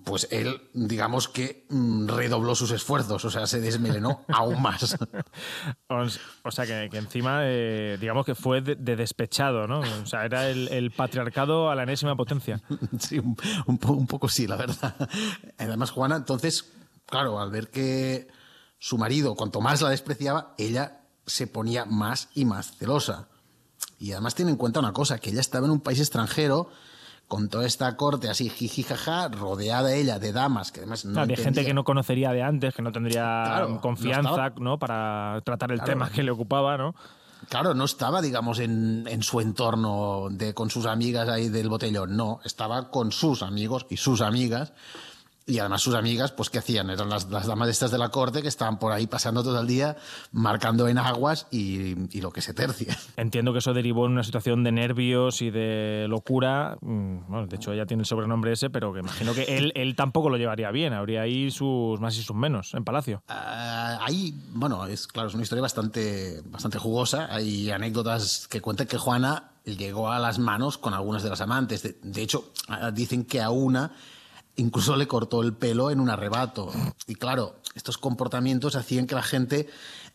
pues 0.04 0.28
él, 0.32 0.62
digamos 0.74 1.28
que 1.28 1.66
mm, 1.70 2.08
redobló 2.08 2.54
sus 2.56 2.72
esfuerzos, 2.72 3.24
o 3.26 3.32
sea, 3.32 3.48
se 3.48 3.60
desmelenó 3.62 4.24
aún 4.30 4.62
más. 4.62 4.96
O, 5.88 6.04
o 6.44 6.52
sea, 6.52 6.66
que, 6.66 6.88
que 6.92 6.98
encima, 6.98 7.40
eh, 7.44 7.98
digamos 8.00 8.26
que 8.26 8.36
fue 8.36 8.62
de, 8.62 8.76
de 8.76 8.96
despechado, 8.96 9.68
¿no? 9.68 9.80
O 9.80 10.06
sea, 10.06 10.26
era 10.26 10.50
el, 10.50 10.68
el 10.70 10.92
patriarcado 10.92 11.70
a 11.72 11.76
la 11.76 11.84
enésima 11.84 12.16
potencia. 12.16 12.62
Sí, 13.00 13.20
un, 13.20 13.36
un 13.68 13.78
po- 13.78 13.94
un 13.94 14.08
poco 14.08 14.28
sí, 14.30 14.48
la 14.48 14.56
verdad. 14.56 14.96
Además, 15.58 15.92
Juana, 15.92 16.16
entonces, 16.18 16.72
claro, 17.06 17.40
al 17.40 17.50
ver 17.52 17.70
que 17.70 18.28
su 18.80 18.98
marido, 18.98 19.36
cuanto 19.36 19.62
más 19.62 19.82
la 19.82 19.90
despreciaba, 19.90 20.54
ella 20.58 21.02
se 21.26 21.48
ponía 21.48 21.86
más 21.86 22.30
y 22.36 22.46
más 22.46 22.78
celosa. 22.78 23.28
Y 24.00 24.12
además 24.12 24.36
tiene 24.36 24.52
en 24.52 24.58
cuenta 24.58 24.80
una 24.80 24.94
cosa, 24.94 25.18
que 25.20 25.30
ella 25.32 25.42
estaba 25.42 25.66
en 25.66 25.72
un 25.72 25.82
país 25.82 26.00
extranjero 26.00 26.70
con 27.28 27.50
toda 27.50 27.66
esta 27.66 27.96
corte 27.98 28.30
así 28.30 28.50
jiji 28.50 28.84
jaja, 28.84 29.28
rodeada 29.28 29.94
ella 29.94 30.18
de 30.20 30.32
damas 30.32 30.72
que 30.72 30.80
además 30.80 31.04
no 31.06 31.20
Ah, 31.22 31.26
de 31.26 31.36
gente 31.36 31.66
que 31.66 31.74
no 31.74 31.84
conocería 31.84 32.32
de 32.32 32.42
antes, 32.42 32.74
que 32.74 32.82
no 32.82 32.92
tendría 32.92 33.22
Claro, 33.46 33.70
no 33.70 33.82
confianza, 33.82 34.30
estaba- 34.30 34.54
¿no? 34.60 34.80
Para 34.80 35.42
tratar 35.44 35.72
el 35.72 35.80
Claro. 35.80 35.92
tema 35.92 36.10
que 36.10 36.24
le 36.24 36.32
ocupaba, 36.32 36.78
¿no? 36.78 36.96
Claro, 37.50 37.74
no 37.76 37.84
estaba, 37.86 38.22
digamos, 38.22 38.60
en, 38.60 39.06
en 39.08 39.22
su 39.24 39.40
entorno 39.42 40.28
de, 40.32 40.54
con 40.54 40.70
sus 40.72 40.86
amigas 40.88 41.30
ahí 41.30 41.50
del 41.50 41.70
botellón, 41.70 42.18
no, 42.18 42.40
estaba 42.44 42.90
con 42.90 43.12
sus 43.12 43.44
amigos 43.44 43.86
y 43.90 43.98
sus 43.98 44.22
amigas. 44.22 44.74
Y 45.50 45.60
además 45.60 45.82
sus 45.82 45.96
amigas, 45.96 46.34
pues, 46.34 46.50
¿qué 46.50 46.58
hacían? 46.58 46.90
Eran 46.90 47.08
las, 47.08 47.30
las 47.30 47.48
damas 47.48 47.70
estas 47.70 47.90
de 47.90 47.98
la 47.98 48.10
corte 48.10 48.42
que 48.42 48.50
estaban 48.50 48.80
por 48.80 48.92
ahí 48.92 49.08
pasando 49.08 49.44
todo 49.44 49.62
el 49.62 49.66
día, 49.66 49.96
marcando 50.34 50.90
en 50.90 50.98
aguas 50.98 51.48
y, 51.52 51.96
y 52.16 52.20
lo 52.20 52.32
que 52.32 52.42
se 52.42 52.54
tercia. 52.54 52.98
Entiendo 53.16 53.54
que 53.54 53.60
eso 53.60 53.74
derivó 53.74 54.06
en 54.08 54.12
una 54.12 54.24
situación 54.24 54.66
de 54.66 54.74
nervios 54.74 55.42
y 55.42 55.50
de 55.50 56.06
locura. 56.10 56.78
Mm, 56.82 57.20
Bueno, 57.30 57.48
de 57.48 57.56
hecho, 57.56 57.72
ella 57.72 57.86
tiene 57.86 58.02
el 58.02 58.06
sobrenombre 58.08 58.52
ese, 58.52 58.70
pero 58.70 58.92
que 58.92 59.00
imagino 59.00 59.34
que 59.34 59.44
él, 59.44 59.72
él 59.76 59.96
tampoco 59.96 60.30
lo 60.30 60.36
llevaría 60.36 60.70
bien. 60.72 60.92
Habría 60.92 61.22
ahí 61.22 61.50
sus 61.50 61.98
más 62.02 62.18
y 62.18 62.24
sus 62.24 62.36
menos 62.36 62.74
en 62.74 62.84
Palacio. 62.84 63.24
Ah, 63.30 64.00
ahí, 64.06 64.34
bueno, 64.54 64.86
es 64.86 65.08
claro, 65.08 65.30
es 65.30 65.34
una 65.34 65.44
historia 65.44 65.62
bastante, 65.62 66.42
bastante 66.44 66.78
jugosa. 66.78 67.34
Hay 67.34 67.72
anécdotas 67.72 68.50
que 68.50 68.60
cuentan 68.60 68.88
que 68.88 68.98
Juana 68.98 69.52
llegó 69.64 70.12
a 70.12 70.20
las 70.20 70.40
manos 70.40 70.78
con 70.78 70.94
algunas 70.94 71.24
de 71.24 71.30
las 71.30 71.40
amantes. 71.40 71.84
De, 71.84 71.98
de 72.04 72.22
hecho, 72.22 72.52
ah, 72.68 72.92
dicen 72.92 73.24
que 73.24 73.42
a 73.42 73.50
una 73.50 73.94
incluso 74.58 74.96
le 74.98 75.08
cortó 75.08 75.42
el 75.42 75.54
pelo 75.54 75.90
en 75.92 76.00
un 76.00 76.10
arrebato. 76.10 76.70
Y 77.08 77.16
claro, 77.16 77.56
estos 77.76 77.98
comportamientos 77.98 78.76
hacían 78.76 79.08
que 79.08 79.16
la 79.16 79.24
gente 79.24 79.68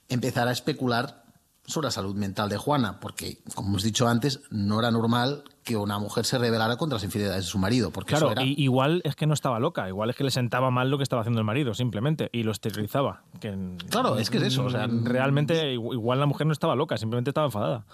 empezara 0.08 0.50
a 0.50 0.52
especular 0.52 1.22
sobre 1.64 1.86
la 1.86 1.90
salud 1.92 2.16
mental 2.16 2.48
de 2.48 2.56
Juana, 2.56 2.98
porque, 2.98 3.38
como 3.54 3.68
hemos 3.68 3.84
dicho 3.84 4.08
antes, 4.08 4.40
no 4.50 4.80
era 4.80 4.90
normal 4.90 5.44
que 5.62 5.76
una 5.76 5.96
mujer 6.00 6.24
se 6.24 6.36
rebelara 6.36 6.76
contra 6.76 6.96
las 6.96 7.04
infidelidades 7.04 7.44
de 7.44 7.50
su 7.50 7.56
marido, 7.58 7.92
porque 7.92 8.08
Claro, 8.10 8.32
eso 8.32 8.40
era... 8.40 8.42
igual 8.44 9.00
es 9.04 9.14
que 9.14 9.28
no 9.28 9.32
estaba 9.34 9.60
loca, 9.60 9.88
igual 9.88 10.10
es 10.10 10.16
que 10.16 10.24
le 10.24 10.32
sentaba 10.32 10.72
mal 10.72 10.90
lo 10.90 10.96
que 10.98 11.04
estaba 11.04 11.22
haciendo 11.22 11.38
el 11.40 11.46
marido, 11.46 11.72
simplemente, 11.72 12.28
y 12.32 12.42
lo 12.42 12.50
esterilizaba. 12.50 13.22
Que, 13.40 13.56
Claro, 13.90 14.18
es 14.18 14.28
que 14.28 14.38
es 14.38 14.42
eso, 14.42 14.64
o 14.64 14.70
sea, 14.70 14.88
realmente 14.88 15.76
igu- 15.76 15.94
igual 15.94 16.18
la 16.18 16.26
mujer 16.26 16.48
no 16.48 16.52
estaba 16.52 16.74
loca, 16.74 16.96
simplemente 16.96 17.30
estaba 17.30 17.46
enfadada. 17.46 17.84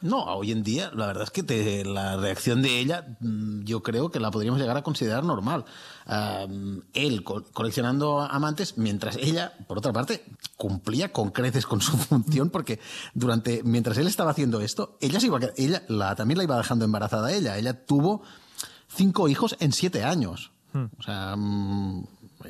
No, 0.00 0.22
hoy 0.24 0.52
en 0.52 0.62
día 0.62 0.90
la 0.94 1.06
verdad 1.08 1.24
es 1.24 1.30
que 1.30 1.42
te- 1.42 1.84
la 1.84 2.16
reacción 2.16 2.62
de 2.62 2.78
ella 2.78 3.16
mm, 3.20 3.62
yo 3.64 3.82
creo 3.82 4.10
que 4.10 4.20
la 4.20 4.30
podríamos 4.30 4.60
llegar 4.60 4.76
a 4.76 4.82
considerar 4.82 5.24
normal. 5.24 5.64
Él 6.94 7.24
co- 7.24 7.44
coleccionando 7.52 8.20
amantes, 8.20 8.78
mientras 8.78 9.16
ella, 9.16 9.52
por 9.66 9.78
otra 9.78 9.92
parte, 9.92 10.24
cumplía 10.56 11.12
con 11.12 11.30
creces 11.30 11.66
con 11.66 11.80
su 11.80 11.96
función, 11.98 12.50
porque 12.50 12.78
durante 13.14 13.62
mientras 13.64 13.98
él 13.98 14.06
estaba 14.06 14.30
haciendo 14.30 14.60
esto, 14.60 14.96
ella, 15.00 15.20
se 15.20 15.26
iba, 15.26 15.38
ella 15.56 15.82
la, 15.88 16.14
también 16.14 16.38
la 16.38 16.44
iba 16.44 16.56
dejando 16.56 16.84
embarazada 16.84 17.28
a 17.28 17.32
ella. 17.32 17.58
Ella 17.58 17.84
tuvo 17.84 18.22
cinco 18.88 19.28
hijos 19.28 19.56
en 19.60 19.72
siete 19.72 20.04
años. 20.04 20.52
O 20.74 21.02
sea, 21.02 21.34
mm, 21.36 22.06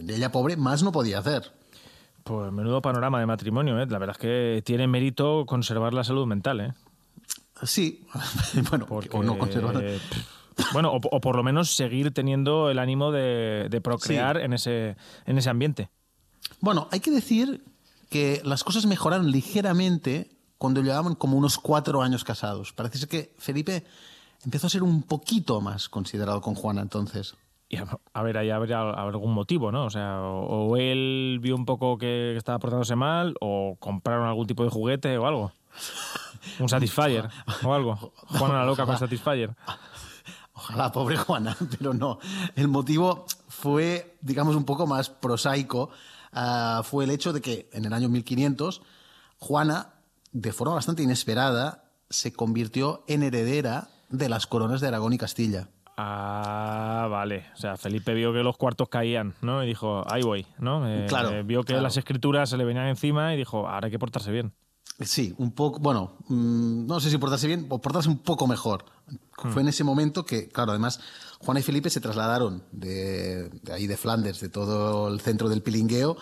ella 0.08 0.30
pobre 0.32 0.56
más 0.56 0.82
no 0.82 0.92
podía 0.92 1.20
hacer. 1.20 1.50
Pues 2.24 2.52
menudo 2.52 2.82
panorama 2.82 3.20
de 3.20 3.26
matrimonio, 3.26 3.80
¿eh? 3.80 3.86
La 3.88 3.98
verdad 3.98 4.16
es 4.16 4.20
que 4.20 4.62
tiene 4.66 4.86
mérito 4.86 5.46
conservar 5.46 5.94
la 5.94 6.04
salud 6.04 6.26
mental, 6.26 6.60
¿eh? 6.60 6.74
Sí, 7.62 8.06
bueno, 8.70 8.86
Porque, 8.86 9.16
o 9.16 9.22
no 9.22 9.38
conservar. 9.38 9.82
Bueno, 10.72 10.92
o, 10.92 10.96
o 10.96 11.20
por 11.20 11.36
lo 11.36 11.42
menos 11.42 11.70
seguir 11.74 12.12
teniendo 12.12 12.70
el 12.70 12.78
ánimo 12.78 13.12
de, 13.12 13.68
de 13.70 13.80
procrear 13.80 14.38
en, 14.38 14.52
ese, 14.52 14.96
en 15.24 15.38
ese 15.38 15.50
ambiente. 15.50 15.88
Bueno, 16.60 16.88
hay 16.90 17.00
que 17.00 17.10
decir 17.10 17.64
que 18.10 18.40
las 18.44 18.64
cosas 18.64 18.86
mejoraron 18.86 19.30
ligeramente 19.30 20.30
cuando 20.56 20.82
llevaban 20.82 21.14
como 21.14 21.36
unos 21.36 21.58
cuatro 21.58 22.02
años 22.02 22.24
casados. 22.24 22.72
Parece 22.72 23.06
que 23.06 23.32
Felipe 23.38 23.84
empezó 24.44 24.66
a 24.66 24.70
ser 24.70 24.82
un 24.82 25.02
poquito 25.02 25.60
más 25.60 25.88
considerado 25.88 26.40
con 26.40 26.54
Juana 26.54 26.82
entonces. 26.82 27.36
y 27.68 27.76
a, 27.76 27.86
a 28.12 28.22
ver, 28.22 28.38
ahí 28.38 28.50
habría 28.50 28.80
algún 28.90 29.32
motivo, 29.34 29.70
¿no? 29.70 29.84
O 29.84 29.90
sea, 29.90 30.22
o, 30.22 30.70
o 30.70 30.76
él 30.76 31.38
vio 31.40 31.54
un 31.54 31.66
poco 31.66 31.98
que 31.98 32.36
estaba 32.36 32.58
portándose 32.58 32.96
mal, 32.96 33.34
o 33.40 33.76
compraron 33.78 34.26
algún 34.26 34.46
tipo 34.46 34.64
de 34.64 34.70
juguete 34.70 35.16
o 35.18 35.26
algo. 35.26 35.52
Un 36.58 36.68
Satisfyer 36.68 37.28
o 37.62 37.74
algo. 37.74 38.12
Juana 38.38 38.54
la 38.60 38.64
loca 38.66 38.86
con 38.86 38.98
Satisfyer. 38.98 39.54
Ojalá, 40.52 40.90
pobre 40.90 41.16
Juana, 41.16 41.56
pero 41.78 41.94
no. 41.94 42.18
El 42.56 42.68
motivo 42.68 43.26
fue, 43.48 44.16
digamos, 44.20 44.56
un 44.56 44.64
poco 44.64 44.86
más 44.86 45.08
prosaico. 45.10 45.90
Ah, 46.32 46.82
fue 46.84 47.04
el 47.04 47.10
hecho 47.10 47.32
de 47.32 47.40
que 47.40 47.68
en 47.72 47.84
el 47.84 47.92
año 47.92 48.08
1500, 48.08 48.82
Juana, 49.38 49.94
de 50.32 50.52
forma 50.52 50.74
bastante 50.74 51.02
inesperada, 51.02 51.84
se 52.10 52.32
convirtió 52.32 53.04
en 53.06 53.22
heredera 53.22 53.88
de 54.08 54.28
las 54.28 54.46
coronas 54.46 54.80
de 54.80 54.88
Aragón 54.88 55.12
y 55.12 55.18
Castilla. 55.18 55.68
Ah, 55.96 57.08
vale. 57.10 57.46
O 57.54 57.56
sea, 57.56 57.76
Felipe 57.76 58.14
vio 58.14 58.32
que 58.32 58.42
los 58.42 58.56
cuartos 58.56 58.88
caían, 58.88 59.34
¿no? 59.42 59.64
Y 59.64 59.66
dijo, 59.66 60.04
ahí 60.10 60.22
voy, 60.22 60.46
¿no? 60.58 60.88
Eh, 60.88 61.06
Claro, 61.08 61.30
eh, 61.30 61.42
vio 61.42 61.62
que 61.62 61.72
claro. 61.72 61.82
las 61.82 61.96
escrituras 61.96 62.48
se 62.50 62.56
le 62.56 62.64
venían 62.64 62.86
encima 62.86 63.34
y 63.34 63.36
dijo, 63.36 63.68
ahora 63.68 63.86
hay 63.86 63.90
que 63.90 63.98
portarse 63.98 64.30
bien. 64.30 64.54
Sí, 65.00 65.32
un 65.38 65.52
poco, 65.52 65.78
bueno, 65.78 66.16
mm, 66.28 66.86
no 66.86 66.98
sé 67.00 67.08
si 67.10 67.18
portarse 67.18 67.46
bien 67.46 67.66
o 67.68 67.80
portarse 67.80 68.08
un 68.08 68.18
poco 68.18 68.46
mejor. 68.48 68.84
Fue 69.52 69.62
en 69.62 69.68
ese 69.68 69.84
momento 69.84 70.24
que, 70.26 70.48
claro, 70.48 70.72
además, 70.72 70.98
Juana 71.38 71.60
y 71.60 71.62
Felipe 71.62 71.88
se 71.90 72.00
trasladaron 72.00 72.64
de, 72.72 73.48
de 73.62 73.72
ahí 73.72 73.86
de 73.86 73.96
Flandes, 73.96 74.40
de 74.40 74.48
todo 74.48 75.06
el 75.08 75.20
centro 75.20 75.48
del 75.48 75.62
pilingueo, 75.62 76.16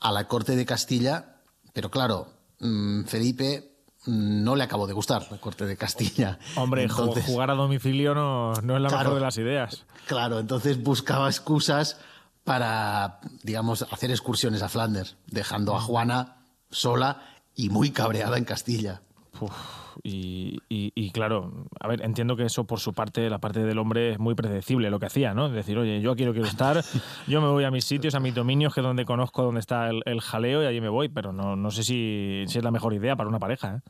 a 0.00 0.10
la 0.12 0.26
corte 0.28 0.56
de 0.56 0.64
Castilla, 0.64 1.36
pero 1.74 1.90
claro, 1.90 2.28
mm, 2.60 3.04
Felipe 3.04 3.76
mm, 4.06 4.42
no 4.42 4.56
le 4.56 4.64
acabó 4.64 4.86
de 4.86 4.94
gustar 4.94 5.26
la 5.30 5.36
corte 5.38 5.66
de 5.66 5.76
Castilla. 5.76 6.38
Hombre, 6.56 6.84
Entonces- 6.84 7.26
jugar 7.26 7.50
a 7.50 7.54
domicilio 7.54 8.14
no, 8.14 8.54
no 8.62 8.76
es 8.76 8.82
la 8.82 8.88
Claro. 8.88 9.04
mejor 9.10 9.14
de 9.16 9.20
las 9.26 9.36
ideas. 9.36 9.84
Claro, 10.06 10.38
entonces 10.38 10.82
buscaba 10.82 11.28
excusas 11.28 11.98
para, 12.44 13.20
digamos, 13.42 13.82
hacer 13.90 14.10
excursiones 14.10 14.62
a 14.62 14.68
Flandes, 14.70 15.16
dejando 15.26 15.76
a 15.76 15.80
Juana 15.82 16.38
sola 16.70 17.28
y 17.54 17.68
muy 17.70 17.90
cabreada 17.90 18.38
en 18.38 18.44
Castilla. 18.44 19.02
Uf, 19.40 19.52
y, 20.02 20.58
y- 20.68 20.92
y 20.94 21.10
claro, 21.10 21.66
a 21.80 21.88
ver, 21.88 22.02
entiendo 22.02 22.36
que 22.36 22.44
eso 22.44 22.64
por 22.64 22.80
su 22.80 22.92
parte, 22.92 23.28
la 23.30 23.38
parte 23.38 23.60
del 23.64 23.78
hombre 23.78 24.12
es 24.12 24.18
muy 24.18 24.34
predecible 24.34 24.90
lo 24.90 25.00
que 25.00 25.06
hacía, 25.06 25.34
¿no? 25.34 25.48
Decir, 25.48 25.78
oye, 25.78 26.00
yo 26.00 26.12
aquí 26.12 26.24
no 26.24 26.32
quiero 26.32 26.46
estar, 26.46 26.84
yo 27.26 27.40
me 27.40 27.48
voy 27.48 27.64
a 27.64 27.70
mis 27.70 27.84
sitios, 27.84 28.14
a 28.14 28.20
mis 28.20 28.34
dominios, 28.34 28.74
que 28.74 28.80
es 28.80 28.84
donde 28.86 29.04
conozco 29.04 29.42
dónde 29.42 29.60
está 29.60 29.88
el, 29.88 30.02
el 30.04 30.20
jaleo 30.20 30.62
y 30.62 30.66
allí 30.66 30.80
me 30.80 30.88
voy, 30.90 31.08
pero 31.08 31.32
no, 31.32 31.56
no 31.56 31.70
sé 31.70 31.82
si, 31.82 32.44
si 32.46 32.58
es 32.58 32.64
la 32.64 32.70
mejor 32.70 32.94
idea 32.94 33.16
para 33.16 33.28
una 33.28 33.38
pareja, 33.38 33.76
¿eh? 33.76 33.80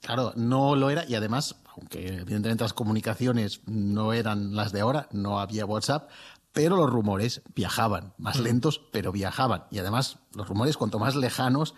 Claro, 0.00 0.32
no 0.36 0.76
lo 0.76 0.90
era 0.90 1.04
y 1.08 1.14
además, 1.14 1.56
aunque 1.76 2.06
evidentemente 2.08 2.62
las 2.64 2.74
comunicaciones 2.74 3.62
no 3.66 4.12
eran 4.12 4.54
las 4.54 4.72
de 4.72 4.80
ahora, 4.80 5.08
no 5.12 5.40
había 5.40 5.64
WhatsApp, 5.64 6.10
pero 6.52 6.76
los 6.76 6.90
rumores 6.90 7.42
viajaban, 7.54 8.12
más 8.18 8.38
lentos, 8.38 8.80
pero 8.92 9.12
viajaban. 9.12 9.64
Y 9.70 9.78
además, 9.78 10.18
los 10.34 10.46
rumores 10.48 10.76
cuanto 10.76 10.98
más 10.98 11.16
lejanos 11.16 11.74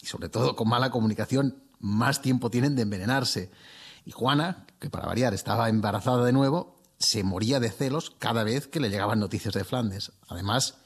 y 0.00 0.06
sobre 0.06 0.28
todo 0.28 0.56
con 0.56 0.68
mala 0.68 0.90
comunicación, 0.90 1.62
más 1.80 2.22
tiempo 2.22 2.50
tienen 2.50 2.76
de 2.76 2.82
envenenarse. 2.82 3.50
Y 4.04 4.10
Juana, 4.10 4.66
que 4.78 4.90
para 4.90 5.06
variar 5.06 5.34
estaba 5.34 5.68
embarazada 5.68 6.24
de 6.24 6.32
nuevo, 6.32 6.80
se 6.98 7.22
moría 7.22 7.60
de 7.60 7.70
celos 7.70 8.10
cada 8.18 8.44
vez 8.44 8.66
que 8.66 8.80
le 8.80 8.90
llegaban 8.90 9.20
noticias 9.20 9.54
de 9.54 9.64
Flandes. 9.64 10.12
Además, 10.28 10.78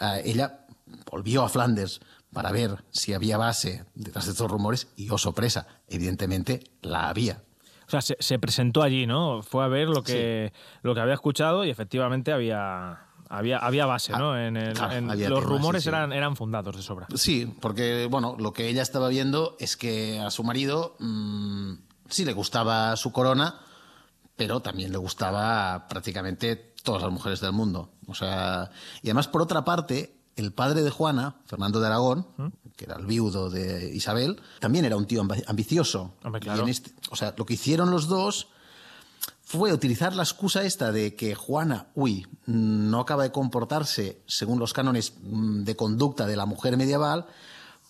eh, 0.00 0.22
ella 0.24 0.66
volvió 1.10 1.42
a 1.42 1.48
Flandes 1.48 2.00
para 2.32 2.52
ver 2.52 2.84
si 2.90 3.14
había 3.14 3.36
base 3.36 3.84
detrás 3.94 4.26
de 4.26 4.32
estos 4.32 4.50
rumores 4.50 4.88
y, 4.96 5.10
oh 5.10 5.18
sorpresa, 5.18 5.66
evidentemente 5.88 6.64
la 6.82 7.08
había. 7.08 7.42
O 7.86 7.90
sea, 7.90 8.02
se, 8.02 8.16
se 8.20 8.38
presentó 8.38 8.82
allí, 8.82 9.06
¿no? 9.06 9.42
Fue 9.42 9.64
a 9.64 9.68
ver 9.68 9.88
lo 9.88 10.02
que, 10.02 10.52
lo 10.82 10.94
que 10.94 11.00
había 11.00 11.14
escuchado 11.14 11.64
y 11.64 11.70
efectivamente 11.70 12.32
había, 12.32 13.07
había, 13.28 13.58
había 13.58 13.86
base, 13.86 14.12
¿no? 14.12 14.38
En 14.38 14.56
el- 14.56 14.74
claro, 14.74 14.94
en- 14.94 15.30
los 15.30 15.42
rumores 15.44 15.82
sí, 15.82 15.90
sí. 15.90 15.94
Eran, 15.94 16.12
eran 16.12 16.36
fundados 16.36 16.76
de 16.76 16.82
sobra. 16.82 17.06
Sí, 17.14 17.46
porque 17.60 18.06
bueno, 18.10 18.36
lo 18.38 18.52
que 18.52 18.68
ella 18.68 18.82
estaba 18.82 19.08
viendo 19.08 19.56
es 19.60 19.76
que 19.76 20.18
a 20.20 20.30
su 20.30 20.44
marido 20.44 20.96
mm, 20.98 21.72
sí 22.08 22.24
le 22.24 22.32
gustaba 22.32 22.96
su 22.96 23.12
corona, 23.12 23.60
pero 24.36 24.60
también 24.60 24.92
le 24.92 24.98
gustaba 24.98 25.86
prácticamente 25.88 26.74
todas 26.82 27.02
las 27.02 27.12
mujeres 27.12 27.40
del 27.40 27.52
mundo. 27.52 27.90
O 28.06 28.14
sea, 28.14 28.70
y 29.02 29.08
además 29.08 29.28
por 29.28 29.42
otra 29.42 29.64
parte, 29.64 30.14
el 30.36 30.52
padre 30.52 30.82
de 30.82 30.90
Juana, 30.90 31.36
Fernando 31.46 31.80
de 31.80 31.86
Aragón, 31.88 32.26
que 32.76 32.84
era 32.84 32.94
el 32.96 33.06
viudo 33.06 33.50
de 33.50 33.92
Isabel, 33.92 34.40
también 34.60 34.84
era 34.84 34.96
un 34.96 35.04
tío 35.06 35.22
ambi- 35.24 35.42
ambicioso. 35.48 36.14
Hombre, 36.22 36.38
Y 36.38 36.44
claro. 36.44 36.62
en 36.62 36.68
este- 36.68 36.92
o 37.10 37.16
sea, 37.16 37.34
lo 37.36 37.44
que 37.44 37.54
hicieron 37.54 37.90
los 37.90 38.06
dos 38.06 38.48
fue 39.50 39.72
utilizar 39.72 40.14
la 40.14 40.24
excusa 40.24 40.62
esta 40.64 40.92
de 40.92 41.16
que 41.16 41.34
Juana, 41.34 41.86
uy, 41.94 42.26
no 42.44 43.00
acaba 43.00 43.22
de 43.22 43.32
comportarse 43.32 44.20
según 44.26 44.58
los 44.58 44.74
cánones 44.74 45.14
mm, 45.22 45.62
de 45.64 45.74
conducta 45.74 46.26
de 46.26 46.36
la 46.36 46.44
mujer 46.44 46.76
medieval, 46.76 47.24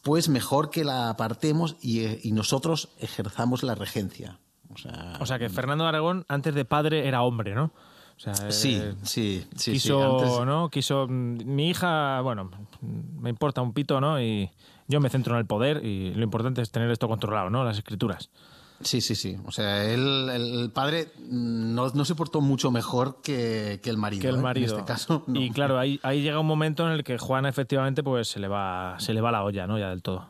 pues 0.03 0.29
mejor 0.29 0.71
que 0.71 0.85
la 0.85 1.11
apartemos 1.11 1.75
y, 1.81 2.05
eh, 2.05 2.21
y 2.23 2.31
nosotros 2.31 2.91
ejerzamos 3.01 3.65
la 3.65 3.75
regencia. 3.75 4.39
O 4.73 4.79
sea, 4.79 5.19
O 5.21 5.27
sea, 5.27 5.41
que 5.41 5.49
Fernando 5.49 5.83
de 5.83 5.89
Aragón, 5.89 6.25
antes 6.29 6.55
de 6.55 6.65
padre, 6.65 7.09
era 7.09 7.23
hombre, 7.23 7.57
¿no? 7.57 7.73
O 8.17 8.21
sea, 8.21 8.35
sí, 8.53 8.77
eh, 8.81 8.95
sí, 9.03 9.45
sí. 9.51 9.57
sí, 9.57 9.73
quiso, 9.73 10.21
antes- 10.21 10.47
¿no? 10.47 10.71
Quiso. 10.71 11.07
mm, 11.09 11.39
Mi 11.45 11.71
hija, 11.71 12.21
bueno, 12.21 12.51
mm, 12.81 13.21
me 13.21 13.31
importa 13.31 13.63
un 13.63 13.73
pito, 13.73 14.01
¿no? 14.01 14.21
Y 14.23 14.49
yo 14.87 15.01
me 15.01 15.11
centro 15.11 15.35
en 15.35 15.41
el 15.41 15.47
poder 15.47 15.85
y 15.85 16.15
lo 16.15 16.23
importante 16.23 16.63
es 16.63 16.71
tener 16.71 16.89
esto 16.93 17.09
controlado, 17.09 17.51
¿no? 17.51 17.65
Las 17.65 17.79
escrituras. 17.79 18.31
Sí, 18.81 19.01
sí, 19.01 19.17
sí. 19.17 19.37
O 19.45 19.51
sea, 19.51 19.85
él, 19.85 20.29
el, 20.31 20.71
padre 20.73 21.13
no, 21.19 21.89
no 21.89 22.05
se 22.05 22.15
portó 22.15 22.41
mucho 22.41 22.71
mejor 22.71 23.21
que, 23.23 23.81
que 23.83 23.91
el 23.91 23.97
marido. 23.97 24.23
que 24.23 24.29
el 24.29 24.37
¿eh? 24.37 24.41
marido. 24.41 24.73
En 24.73 24.79
este 24.79 24.93
caso, 24.93 25.25
no. 25.27 25.41
Y 25.41 25.51
claro, 25.51 25.79
ahí, 25.79 25.99
ahí 26.03 26.23
llega 26.23 26.39
un 26.39 26.47
momento 26.47 26.87
en 26.87 26.93
el 26.93 27.03
que 27.03 27.19
Juana 27.19 27.49
efectivamente 27.49 28.03
pues 28.03 28.29
se 28.29 28.39
le 28.39 28.47
va, 28.47 28.97
se 29.01 29.13
le 29.15 29.21
va 29.21 29.33
la 29.33 29.43
olla, 29.43 29.67
¿no? 29.67 29.79
Ya 29.79 29.89
del 29.91 30.03
todo. 30.03 30.29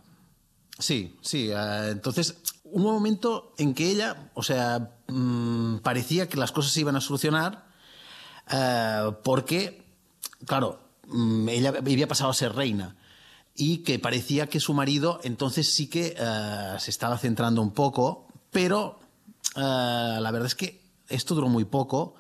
Sí, 0.79 1.19
sí. 1.21 1.51
eh, 1.51 1.89
entonces, 1.91 2.39
un 2.65 2.83
momento 2.83 3.53
en 3.59 3.75
que 3.75 3.91
ella, 3.91 4.31
o 4.35 4.43
sea, 4.43 4.93
mm, 5.09 5.79
parecía 5.79 6.29
que 6.29 6.37
las 6.37 6.53
cosas 6.53 6.73
se 6.73 6.81
iban 6.81 6.97
a 6.97 7.01
solucionar 7.01 7.67
eh, 8.51 9.11
porque, 9.25 9.85
claro, 10.47 10.81
mm, 11.09 11.49
ella 11.49 11.75
había 11.77 12.09
pasado 12.09 12.31
a 12.31 12.35
ser 12.35 12.55
reina 12.55 12.97
y 13.55 13.79
que 13.79 13.99
parecía 13.99 14.47
que 14.47 14.61
su 14.61 14.73
marido 14.73 15.21
entonces 15.25 15.75
sí 15.75 15.89
que 15.89 16.15
se 16.79 16.91
estaba 16.91 17.19
centrando 17.19 17.61
un 17.61 17.73
poco, 17.73 18.28
pero 18.51 18.99
eh, 19.57 19.61
la 19.61 20.31
verdad 20.31 20.47
es 20.47 20.55
que 20.55 20.81
esto 21.09 21.35
duró 21.35 21.49
muy 21.49 21.65
poco 21.65 22.15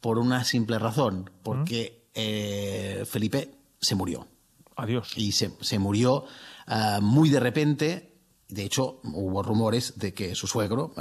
por 0.00 0.18
una 0.18 0.44
simple 0.44 0.78
razón, 0.78 1.30
porque 1.42 2.06
eh, 2.14 3.04
Felipe 3.08 3.50
se 3.80 3.94
murió 3.94 4.26
Adiós. 4.76 5.12
y 5.16 5.32
se, 5.32 5.52
se 5.60 5.78
murió 5.78 6.24
ah, 6.66 7.00
muy 7.02 7.30
de 7.30 7.40
repente. 7.40 8.12
De 8.48 8.62
hecho, 8.64 9.00
hubo 9.02 9.42
rumores 9.42 9.94
de 9.98 10.14
que 10.14 10.36
su 10.36 10.46
suegro, 10.46 10.94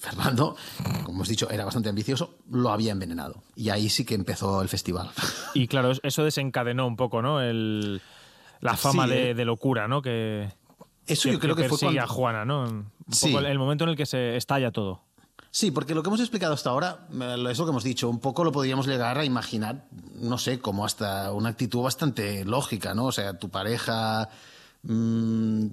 Fernando, 0.00 0.56
como 1.04 1.18
hemos 1.18 1.28
dicho, 1.28 1.48
era 1.50 1.64
bastante 1.64 1.88
ambicioso, 1.88 2.38
lo 2.50 2.70
había 2.70 2.90
envenenado. 2.92 3.42
Y 3.54 3.70
ahí 3.70 3.88
sí 3.88 4.04
que 4.04 4.14
empezó 4.14 4.60
el 4.62 4.68
festival. 4.68 5.08
Y 5.54 5.68
claro, 5.68 5.92
es- 5.92 6.00
eso 6.02 6.24
desencadenó 6.24 6.86
un 6.86 6.96
poco, 6.96 7.22
¿no? 7.22 7.40
El, 7.40 8.02
la 8.60 8.76
fama 8.76 9.04
Sí, 9.04 9.10
de, 9.10 9.30
eh. 9.30 9.34
de 9.34 9.44
locura, 9.44 9.86
¿no? 9.86 10.02
Que, 10.02 10.52
Eso 11.08 11.28
yo 11.28 11.38
creo 11.38 11.56
que 11.56 11.68
fue 11.68 11.78
cuando... 11.78 12.00
a 12.02 12.06
Juana, 12.06 12.44
¿no? 12.44 12.62
Un 12.64 12.86
Sí. 13.10 13.28
poco 13.28 13.40
el, 13.40 13.46
el 13.46 13.58
momento 13.58 13.84
en 13.84 13.90
el 13.90 13.96
que 13.96 14.06
se 14.06 14.36
estalla 14.36 14.70
todo. 14.70 15.02
Sí, 15.50 15.70
porque 15.70 15.94
lo 15.94 16.02
que 16.02 16.08
hemos 16.10 16.20
explicado 16.20 16.52
hasta 16.52 16.70
ahora, 16.70 17.08
es 17.10 17.58
lo 17.58 17.64
que 17.64 17.70
hemos 17.70 17.82
dicho, 17.82 18.08
un 18.10 18.20
poco 18.20 18.44
lo 18.44 18.52
podríamos 18.52 18.86
llegar 18.86 19.16
a 19.18 19.24
imaginar, 19.24 19.86
no 20.14 20.36
sé, 20.36 20.58
como 20.60 20.84
hasta 20.84 21.32
una 21.32 21.48
actitud 21.48 21.82
bastante 21.82 22.44
lógica, 22.44 22.94
¿no? 22.94 23.06
O 23.06 23.12
sea, 23.12 23.38
tu 23.38 23.48
pareja 23.48 24.28
mm, 24.82 25.66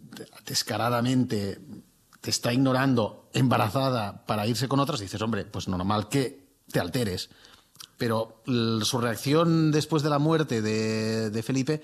descaradamente 0.46 1.60
te 2.22 2.30
está 2.30 2.54
ignorando 2.54 3.30
embarazada 3.34 4.26
para 4.26 4.48
irse 4.48 4.68
con 4.68 4.80
otras, 4.80 5.00
dices, 5.02 5.22
hombre, 5.22 5.46
pues 5.46 5.68
normal 5.68 6.08
que 6.10 6.48
te 6.72 6.80
alteres. 6.80 7.30
Pero 7.98 8.42
su 8.46 8.98
reacción 9.00 9.72
después 9.72 10.02
de 10.04 10.10
la 10.10 10.20
muerte 10.20 10.62
de, 10.62 11.30
de 11.30 11.44
Felipe 11.44 11.82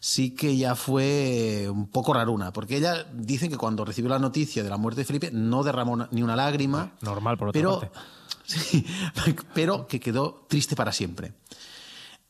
sí 0.00 0.30
que 0.34 0.56
ya 0.56 0.74
fue 0.74 1.68
un 1.70 1.88
poco 1.88 2.12
raruna, 2.14 2.52
porque 2.52 2.76
ella 2.76 3.04
dice 3.14 3.48
que 3.48 3.56
cuando 3.56 3.84
recibió 3.84 4.10
la 4.10 4.18
noticia 4.18 4.62
de 4.62 4.70
la 4.70 4.76
muerte 4.76 5.00
de 5.00 5.04
Felipe 5.04 5.30
no 5.32 5.62
derramó 5.62 6.06
ni 6.10 6.22
una 6.22 6.36
lágrima. 6.36 6.92
Normal, 7.02 7.36
por 7.38 7.48
otra 7.48 7.58
pero, 7.58 7.80
parte. 7.80 7.98
sí, 8.44 8.86
pero 9.54 9.86
que 9.86 10.00
quedó 10.00 10.46
triste 10.48 10.76
para 10.76 10.92
siempre. 10.92 11.32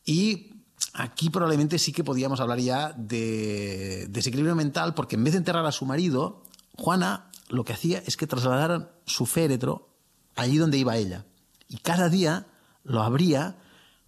Y 0.05 0.53
aquí 0.93 1.29
probablemente 1.29 1.77
sí 1.79 1.91
que 1.91 2.03
podíamos 2.03 2.39
hablar 2.39 2.59
ya 2.59 2.93
de 2.93 4.07
desequilibrio 4.09 4.55
mental, 4.55 4.93
porque 4.93 5.15
en 5.15 5.23
vez 5.23 5.33
de 5.33 5.39
enterrar 5.39 5.65
a 5.65 5.71
su 5.71 5.85
marido, 5.85 6.43
Juana 6.75 7.29
lo 7.49 7.63
que 7.63 7.73
hacía 7.73 8.01
es 8.05 8.15
que 8.17 8.27
trasladaran 8.27 8.89
su 9.05 9.25
féretro 9.25 9.89
allí 10.35 10.57
donde 10.57 10.77
iba 10.77 10.95
ella. 10.97 11.25
Y 11.67 11.77
cada 11.77 12.09
día 12.09 12.47
lo 12.83 13.01
abría 13.03 13.57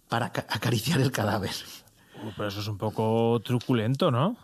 para 0.08 0.26
aca- 0.26 0.46
acariciar 0.48 1.00
el 1.00 1.12
cadáver. 1.12 1.52
Pero 2.36 2.48
eso 2.48 2.60
es 2.60 2.68
un 2.68 2.78
poco 2.78 3.40
truculento, 3.44 4.10
¿no? 4.10 4.36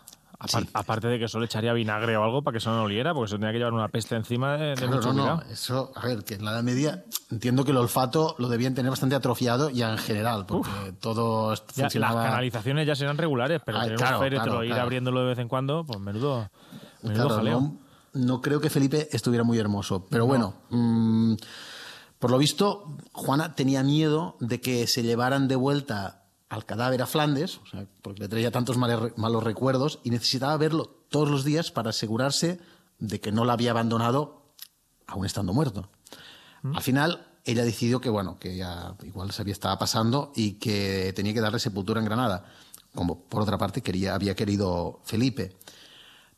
Sí. 0.47 0.57
Aparte 0.73 1.07
de 1.09 1.19
que 1.19 1.25
eso 1.25 1.37
le 1.37 1.47
echaría 1.47 1.73
vinagre 1.73 2.15
o 2.15 2.23
algo 2.23 2.41
para 2.41 2.53
que 2.53 2.59
eso 2.59 2.71
no 2.71 2.83
oliera, 2.83 3.13
porque 3.13 3.25
eso 3.27 3.35
tenía 3.37 3.51
que 3.51 3.57
llevar 3.57 3.73
una 3.73 3.89
peste 3.89 4.15
encima 4.15 4.55
de, 4.55 4.73
Claro, 4.75 4.95
mucho 4.95 5.11
no, 5.11 5.13
no, 5.13 5.21
cuidado. 5.35 5.51
eso, 5.51 5.91
a 5.93 6.05
ver, 6.07 6.23
que 6.23 6.35
en 6.35 6.45
la 6.45 6.51
Edad 6.51 6.63
Media 6.63 7.03
entiendo 7.29 7.65
que 7.65 7.71
el 7.71 7.77
olfato 7.77 8.35
lo 8.39 8.47
debían 8.47 8.73
tener 8.73 8.89
bastante 8.89 9.15
atrofiado 9.15 9.69
ya 9.69 9.91
en 9.91 9.97
general, 9.97 10.45
porque 10.45 10.69
todo 11.01 11.53
Ya, 11.75 11.89
las 11.93 12.13
canalizaciones 12.13 12.87
ya 12.87 12.95
serán 12.95 13.17
regulares, 13.17 13.61
pero 13.65 13.79
claro, 13.97 14.19
féretro 14.19 14.45
claro, 14.45 14.63
ir 14.63 14.71
abriéndolo 14.73 15.19
de 15.19 15.25
vez 15.27 15.39
en 15.39 15.49
cuando, 15.49 15.83
pues 15.83 15.99
menudo, 15.99 16.49
menudo 17.03 17.15
Claro, 17.27 17.35
jaleo. 17.35 17.59
no, 17.59 17.77
no 18.13 18.41
creo 18.41 18.61
que 18.61 18.69
Felipe 18.69 19.09
estuviera 19.11 19.43
muy 19.43 19.57
hermoso. 19.59 20.05
Pero 20.09 20.25
bueno, 20.25 20.53
mm, 20.69 21.33
por 22.17 22.31
lo 22.31 22.37
visto, 22.37 22.95
Juana 23.11 23.55
tenía 23.55 23.83
miedo 23.83 24.37
de 24.39 24.61
que 24.61 24.87
se 24.87 25.03
llevaran 25.03 25.49
de 25.49 25.57
vuelta 25.57 26.23
al 26.49 26.65
cadáver 26.65 27.01
a 27.01 27.07
Flandes, 27.07 27.59
o 27.59 27.65
sea, 27.67 27.85
porque 28.01 28.21
le 28.21 28.27
traía 28.27 28.51
tantos 28.51 28.77
malos 28.77 29.43
recuerdos, 29.43 29.99
y 30.03 30.09
necesitaba 30.09 30.57
verlo 30.57 30.85
todos 31.09 31.29
los 31.29 31.43
días 31.43 31.71
para 31.71 31.91
asegurarse 31.91 32.59
de 32.97 33.21
que 33.21 33.31
no 33.31 33.45
la 33.45 33.53
había 33.53 33.71
abandonado 33.71 34.53
aún 35.07 35.25
estando 35.25 35.53
muerto. 35.53 35.89
Al 36.63 36.81
final, 36.81 37.27
ella 37.45 37.63
decidió 37.63 38.01
que, 38.01 38.09
bueno, 38.09 38.37
que 38.37 38.57
ya 38.57 38.95
igual 39.03 39.31
se 39.31 39.41
había 39.41 39.53
estaba 39.53 39.79
pasando 39.79 40.31
y 40.35 40.53
que 40.53 41.13
tenía 41.15 41.33
que 41.33 41.41
darle 41.41 41.59
sepultura 41.59 41.99
en 41.99 42.05
Granada, 42.05 42.45
como 42.93 43.23
por 43.23 43.43
otra 43.43 43.57
parte 43.57 43.81
quería, 43.81 44.15
había 44.15 44.35
querido 44.35 44.99
Felipe. 45.05 45.55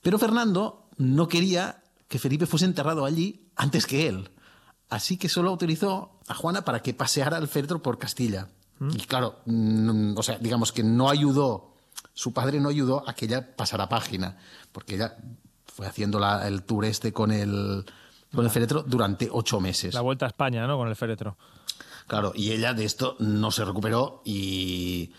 Pero 0.02 0.20
Fernando 0.20 0.90
no 0.98 1.28
quería 1.28 1.84
que 2.08 2.20
Felipe 2.20 2.46
fuese 2.46 2.66
enterrado 2.66 3.06
allí 3.06 3.50
antes 3.56 3.86
que 3.86 4.08
él. 4.08 4.30
Así 4.90 5.18
que 5.18 5.30
solo 5.30 5.50
autorizó 5.50 6.20
a 6.28 6.36
Juana 6.36 6.66
para 6.66 6.82
que 6.82 6.94
paseara 6.94 7.38
el 7.38 7.48
féretro 7.48 7.82
por 7.82 7.98
Castilla. 7.98 8.50
Y 8.94 9.00
claro, 9.06 9.40
o 10.16 10.24
sea, 10.24 10.38
digamos 10.40 10.72
que 10.72 10.84
no 10.84 11.10
ayudó, 11.10 11.76
su 12.14 12.34
padre 12.34 12.60
no 12.60 12.70
ayudó 12.70 13.08
a 13.08 13.14
que 13.14 13.26
ella 13.26 13.56
pasara 13.56 13.88
página, 13.88 14.38
porque 14.72 14.96
ella 14.96 15.16
fue 15.68 15.86
haciendo 15.86 16.20
la- 16.20 16.48
el 16.48 16.64
tour 16.64 16.86
este 16.86 17.14
con 17.14 17.32
el, 17.32 17.86
con 18.34 18.44
el 18.44 18.50
féretro 18.52 18.82
durante 18.84 19.30
ocho 19.32 19.60
meses. 19.60 19.94
La 19.94 20.02
vuelta 20.02 20.26
a 20.26 20.30
España, 20.30 20.66
¿no? 20.66 20.78
Con 20.78 20.88
el 20.88 20.96
féretro. 20.96 21.38
Claro, 22.08 22.34
y 22.36 22.52
ella 22.52 22.74
de 22.74 22.86
esto 22.86 23.16
no 23.20 23.52
se 23.52 23.64
recuperó 23.64 24.22
y, 24.26 25.12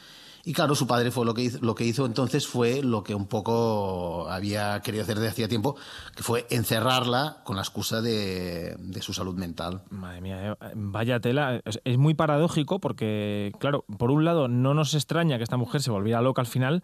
y 0.44 0.52
claro, 0.52 0.74
su 0.74 0.86
padre 0.86 1.10
fue 1.10 1.24
lo 1.24 1.34
que 1.34 1.42
hizo, 1.42 1.58
lo 1.60 1.74
que 1.74 1.84
hizo 1.84 2.04
entonces 2.04 2.46
fue 2.46 2.82
lo 2.82 3.04
que 3.04 3.14
un 3.14 3.26
poco 3.26 4.28
había 4.28 4.80
querido 4.80 5.04
hacer 5.04 5.18
de 5.18 5.28
hacía 5.28 5.48
tiempo, 5.48 5.76
que 6.16 6.22
fue 6.22 6.46
encerrarla 6.50 7.42
con 7.44 7.56
la 7.56 7.62
excusa 7.62 8.00
de, 8.00 8.74
de 8.78 9.02
su 9.02 9.12
salud 9.12 9.34
mental. 9.34 9.82
Madre 9.90 10.20
mía, 10.20 10.52
eh, 10.60 10.72
vaya 10.74 11.20
tela. 11.20 11.60
Es, 11.64 11.80
es 11.84 11.98
muy 11.98 12.14
paradójico 12.14 12.80
porque, 12.80 13.52
claro, 13.58 13.84
por 13.98 14.10
un 14.10 14.24
lado 14.24 14.48
no 14.48 14.74
nos 14.74 14.94
extraña 14.94 15.36
que 15.38 15.44
esta 15.44 15.56
mujer 15.56 15.82
se 15.82 15.90
volviera 15.90 16.20
loca 16.20 16.40
al 16.40 16.48
final, 16.48 16.82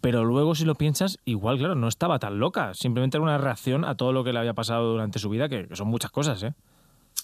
pero 0.00 0.24
luego 0.24 0.54
si 0.54 0.64
lo 0.64 0.76
piensas, 0.76 1.18
igual, 1.24 1.58
claro, 1.58 1.74
no 1.74 1.88
estaba 1.88 2.18
tan 2.18 2.38
loca. 2.38 2.74
Simplemente 2.74 3.16
era 3.16 3.24
una 3.24 3.38
reacción 3.38 3.84
a 3.84 3.96
todo 3.96 4.12
lo 4.12 4.22
que 4.22 4.32
le 4.32 4.38
había 4.38 4.54
pasado 4.54 4.92
durante 4.92 5.18
su 5.18 5.28
vida, 5.28 5.48
que, 5.48 5.66
que 5.66 5.74
son 5.74 5.88
muchas 5.88 6.12
cosas, 6.12 6.42
¿eh? 6.42 6.54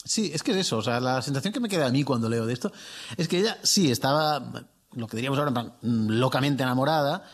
Sí, 0.04 0.32
es 0.34 0.42
que 0.42 0.50
es 0.50 0.56
eso. 0.56 0.78
O 0.78 0.82
sea, 0.82 0.98
la 0.98 1.22
sensación 1.22 1.52
que 1.52 1.60
me 1.60 1.68
queda 1.68 1.86
a 1.86 1.90
mí 1.90 2.02
cuando 2.02 2.28
leo 2.28 2.44
de 2.44 2.52
esto 2.52 2.72
es 3.16 3.28
que 3.28 3.38
ella 3.38 3.56
sí 3.62 3.90
estaba, 3.90 4.42
lo 4.94 5.06
que 5.06 5.16
diríamos 5.16 5.38
ahora, 5.38 5.50
mm, 5.50 6.08
locamente 6.10 6.62
enamorada. 6.62 7.24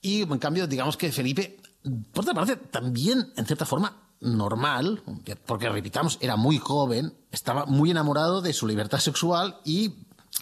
Y 0.00 0.22
en 0.22 0.38
cambio, 0.38 0.66
digamos 0.66 0.96
que 0.96 1.10
Felipe, 1.12 1.58
por 2.12 2.22
otra 2.22 2.34
parte, 2.34 2.56
también, 2.56 3.32
en 3.36 3.46
cierta 3.46 3.64
forma, 3.66 3.96
normal, 4.20 5.02
porque 5.46 5.68
repitamos, 5.68 6.18
era 6.20 6.36
muy 6.36 6.58
joven, 6.58 7.14
estaba 7.30 7.66
muy 7.66 7.90
enamorado 7.90 8.40
de 8.40 8.52
su 8.52 8.66
libertad 8.66 8.98
sexual 8.98 9.58
y 9.64 9.94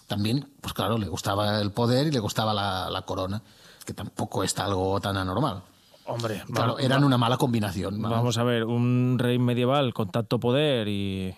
también, 0.07 0.49
pues 0.61 0.73
claro, 0.73 0.99
le 0.99 1.09
gustaba 1.09 1.61
el 1.61 1.73
poder 1.73 2.07
y 2.07 2.11
le 2.11 2.19
gustaba 2.21 2.55
la, 2.55 2.89
la 2.91 3.03
corona, 3.03 3.43
que 3.85 3.95
tampoco 3.95 4.45
está 4.45 4.65
algo 4.65 5.01
tan 5.01 5.17
anormal. 5.17 5.63
Hombre, 6.07 6.43
Claro, 6.53 6.79
eran 6.79 7.03
una 7.05 7.19
mala 7.19 7.37
combinación. 7.37 8.01
vamos. 8.01 8.19
Vamos 8.19 8.39
a 8.39 8.45
ver, 8.45 8.65
un 8.65 9.17
rey 9.19 9.39
medieval 9.39 9.93
con 9.93 10.11
tanto 10.11 10.39
poder 10.39 10.89
y. 10.89 11.35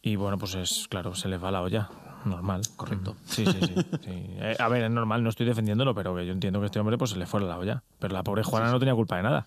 Y 0.00 0.16
bueno, 0.16 0.38
pues 0.38 0.54
es, 0.54 0.86
claro, 0.88 1.14
se 1.14 1.28
les 1.28 1.42
va 1.42 1.50
la 1.50 1.60
olla. 1.60 1.90
Normal. 2.24 2.62
Correcto. 2.76 3.16
Sí, 3.24 3.46
sí, 3.46 3.58
sí. 3.60 3.74
sí. 4.02 4.10
Eh, 4.10 4.56
a 4.58 4.68
ver, 4.68 4.84
es 4.84 4.90
normal, 4.90 5.22
no 5.22 5.30
estoy 5.30 5.46
defendiéndolo, 5.46 5.94
pero 5.94 6.14
que 6.16 6.26
yo 6.26 6.32
entiendo 6.32 6.60
que 6.60 6.66
este 6.66 6.78
hombre 6.80 6.98
pues 6.98 7.10
se 7.10 7.18
le 7.18 7.26
fuera 7.26 7.46
la 7.46 7.58
olla. 7.58 7.82
Pero 7.98 8.12
la 8.14 8.22
pobre 8.22 8.42
Juana 8.42 8.70
no 8.70 8.78
tenía 8.78 8.94
culpa 8.94 9.16
de 9.16 9.22
nada. 9.22 9.46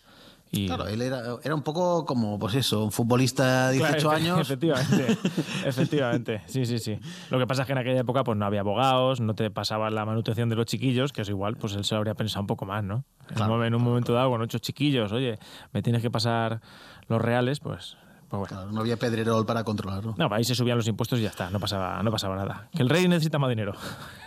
Y, 0.54 0.68
Claro, 0.68 0.88
él 0.88 1.02
era, 1.02 1.22
era 1.44 1.56
un 1.56 1.62
poco 1.62 2.06
como, 2.06 2.38
pues 2.38 2.56
eso, 2.56 2.84
un 2.84 2.92
futbolista 2.92 3.70
de 3.70 3.76
18 3.78 4.10
Claro, 4.10 4.10
efe- 4.12 4.16
años. 4.22 4.40
Efectivamente, 4.50 5.18
efectivamente. 5.66 6.42
Sí, 6.48 6.66
sí, 6.66 6.78
sí. 6.80 7.00
Lo 7.30 7.40
que 7.40 7.48
pasa 7.48 7.62
es 7.62 7.66
que 7.68 7.72
en 7.72 7.78
aquella 7.78 8.02
época 8.02 8.24
pues 8.24 8.38
no 8.38 8.46
había 8.46 8.60
abogados, 8.62 9.22
no 9.22 9.34
te 9.34 9.50
pasaban 9.50 9.96
la 9.96 10.06
manutención 10.06 10.50
de 10.50 10.56
los 10.56 10.66
chiquillos, 10.66 11.14
que 11.14 11.22
es 11.22 11.30
igual, 11.30 11.56
pues 11.56 11.74
él 11.76 11.86
se 11.86 11.96
lo 11.96 12.00
habría 12.00 12.16
pensado 12.16 12.42
un 12.42 12.48
poco 12.48 12.66
más, 12.66 12.84
¿no? 12.84 13.06
Claro, 13.34 13.64
en 13.64 13.74
un 13.76 13.82
momento 13.82 14.12
dado, 14.14 14.30
con 14.30 14.42
ocho 14.42 14.60
chiquillos, 14.60 15.12
oye, 15.14 15.40
me 15.72 15.82
tienes 15.82 16.02
que 16.02 16.12
pasar 16.12 16.60
los 17.08 17.22
reales, 17.22 17.60
pues, 17.62 17.96
pues 18.32 18.40
bueno. 18.40 18.48
Claro, 18.48 18.72
no 18.72 18.80
había 18.82 18.98
pedrerol 18.98 19.46
para 19.46 19.64
controlarlo. 19.64 20.16
No, 20.18 20.28
ahí 20.32 20.44
se 20.44 20.56
subían 20.56 20.78
los 20.78 20.88
impuestos 20.88 21.20
y 21.20 21.24
ya 21.24 21.30
está, 21.30 21.50
no 21.52 21.60
pasaba, 21.60 22.02
no 22.02 22.10
pasaba 22.12 22.36
nada. 22.36 22.70
Que 22.74 22.82
el 22.82 22.90
rey 22.90 23.08
necesita 23.08 23.38
más 23.38 23.50
dinero. 23.50 23.74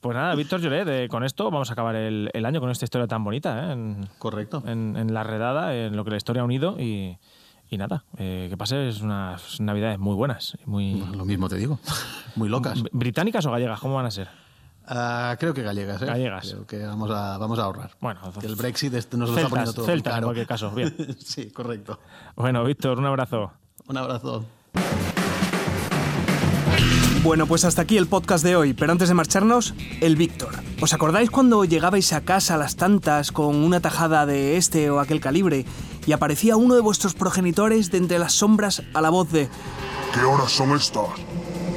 Pues 0.00 0.14
nada, 0.14 0.34
Víctor 0.34 0.60
Lloret, 0.60 0.86
eh, 0.88 1.08
con 1.08 1.24
esto 1.24 1.50
vamos 1.50 1.70
a 1.70 1.72
acabar 1.72 1.96
el, 1.96 2.30
el 2.32 2.44
año 2.46 2.60
con 2.60 2.70
esta 2.70 2.84
historia 2.84 3.06
tan 3.08 3.24
bonita, 3.24 3.66
¿eh? 3.68 3.72
En, 3.72 4.08
Correcto. 4.18 4.62
en, 4.66 4.96
en 4.96 5.12
la 5.14 5.24
redada, 5.24 5.74
en 5.74 5.96
lo 5.96 6.04
que 6.04 6.10
la 6.10 6.16
historia 6.18 6.42
ha 6.42 6.44
unido 6.44 6.76
y, 6.78 7.18
y 7.70 7.78
nada, 7.78 8.04
eh, 8.18 8.46
que 8.50 8.56
pases 8.56 9.00
unas 9.00 9.60
navidades 9.60 9.98
muy 9.98 10.14
buenas, 10.14 10.56
muy 10.66 11.02
Lo 11.16 11.24
mismo 11.24 11.48
te 11.48 11.56
digo. 11.56 11.80
Muy 12.36 12.48
locas. 12.48 12.78
¿Br- 12.84 12.90
británicas 12.92 13.44
o 13.46 13.50
gallegas, 13.50 13.80
¿cómo 13.80 13.94
van 13.94 14.06
a 14.06 14.10
ser? 14.12 14.28
Ah, 14.90 15.36
creo 15.38 15.52
que 15.52 15.62
gallegas, 15.62 16.00
¿eh? 16.00 16.06
Gallegas. 16.06 16.48
Creo 16.48 16.66
que 16.66 16.78
vamos 16.78 17.10
a, 17.10 17.36
vamos 17.36 17.58
a 17.58 17.64
ahorrar. 17.64 17.90
Bueno, 18.00 18.20
Que 18.40 18.46
el 18.46 18.56
Brexit 18.56 18.94
este 18.94 19.18
nos 19.18 19.28
lo 19.28 19.36
está 19.36 19.48
poniendo 19.50 19.74
todo 19.74 19.84
celtas 19.84 20.16
en 20.16 20.24
cualquier 20.24 20.46
caso, 20.46 20.70
bien. 20.70 20.94
sí, 21.18 21.50
correcto. 21.50 22.00
Bueno, 22.36 22.64
Víctor, 22.64 22.98
un 22.98 23.04
abrazo. 23.04 23.52
Un 23.86 23.98
abrazo. 23.98 24.46
Bueno, 27.22 27.46
pues 27.46 27.66
hasta 27.66 27.82
aquí 27.82 27.98
el 27.98 28.06
podcast 28.06 28.42
de 28.42 28.56
hoy, 28.56 28.72
pero 28.72 28.92
antes 28.92 29.08
de 29.08 29.14
marcharnos, 29.14 29.74
el 30.00 30.16
Víctor. 30.16 30.54
¿Os 30.80 30.94
acordáis 30.94 31.30
cuando 31.30 31.64
llegabais 31.64 32.14
a 32.14 32.22
casa 32.22 32.54
a 32.54 32.58
las 32.58 32.76
tantas 32.76 33.32
con 33.32 33.56
una 33.56 33.80
tajada 33.80 34.24
de 34.24 34.56
este 34.56 34.88
o 34.88 35.00
aquel 35.00 35.20
calibre 35.20 35.66
y 36.06 36.12
aparecía 36.12 36.56
uno 36.56 36.74
de 36.74 36.80
vuestros 36.80 37.12
progenitores 37.12 37.90
de 37.90 37.98
entre 37.98 38.18
las 38.18 38.32
sombras 38.32 38.82
a 38.94 39.02
la 39.02 39.10
voz 39.10 39.30
de... 39.32 39.50
¿Qué 40.14 40.20
horas 40.20 40.50
son 40.50 40.74
estas? 40.74 41.08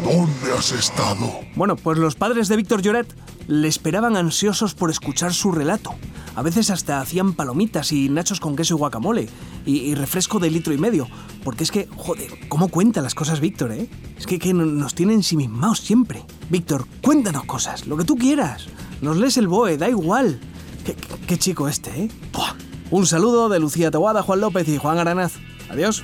¿Dónde 0.03 0.53
has 0.57 0.71
estado? 0.71 1.31
Bueno, 1.55 1.75
pues 1.75 1.97
los 1.97 2.15
padres 2.15 2.47
de 2.47 2.55
Víctor 2.55 2.81
Lloret 2.81 3.13
le 3.47 3.67
esperaban 3.67 4.17
ansiosos 4.17 4.73
por 4.73 4.89
escuchar 4.89 5.33
su 5.33 5.51
relato. 5.51 5.93
A 6.35 6.41
veces 6.41 6.69
hasta 6.71 7.01
hacían 7.01 7.33
palomitas 7.33 7.91
y 7.91 8.09
nachos 8.09 8.39
con 8.39 8.55
queso 8.55 8.75
y 8.75 8.77
guacamole, 8.77 9.29
y, 9.65 9.93
refresco 9.95 10.39
de 10.39 10.49
litro 10.49 10.73
y 10.73 10.77
medio. 10.77 11.07
Porque 11.43 11.63
es 11.63 11.71
que, 11.71 11.87
joder, 11.95 12.31
¿cómo 12.47 12.69
cuenta 12.69 13.01
las 13.01 13.13
cosas 13.15 13.39
Víctor, 13.41 13.73
eh? 13.73 13.89
Es 14.17 14.25
que, 14.25 14.39
que 14.39 14.53
no- 14.53 14.65
nos 14.65 14.95
tiene 14.95 15.13
ensimismados 15.13 15.81
siempre. 15.81 16.23
Víctor, 16.49 16.85
cuéntanos 17.01 17.43
cosas, 17.43 17.85
lo 17.85 17.97
que 17.97 18.05
tú 18.05 18.15
quieras. 18.17 18.67
Nos 19.01 19.17
lees 19.17 19.37
el 19.37 19.47
BOE, 19.47 19.77
da 19.77 19.89
igual. 19.89 20.39
Qué, 21.27 21.37
chico 21.37 21.67
este, 21.67 21.91
¿eh? 22.03 22.09
Un 22.89 23.05
saludo 23.05 23.49
de 23.49 23.59
Lucía 23.59 23.91
Tawada, 23.91 24.23
Juan 24.23 24.41
López 24.41 24.67
y 24.67 24.77
Juan 24.77 24.97
Aranaz. 24.97 25.33
Adiós. 25.69 26.03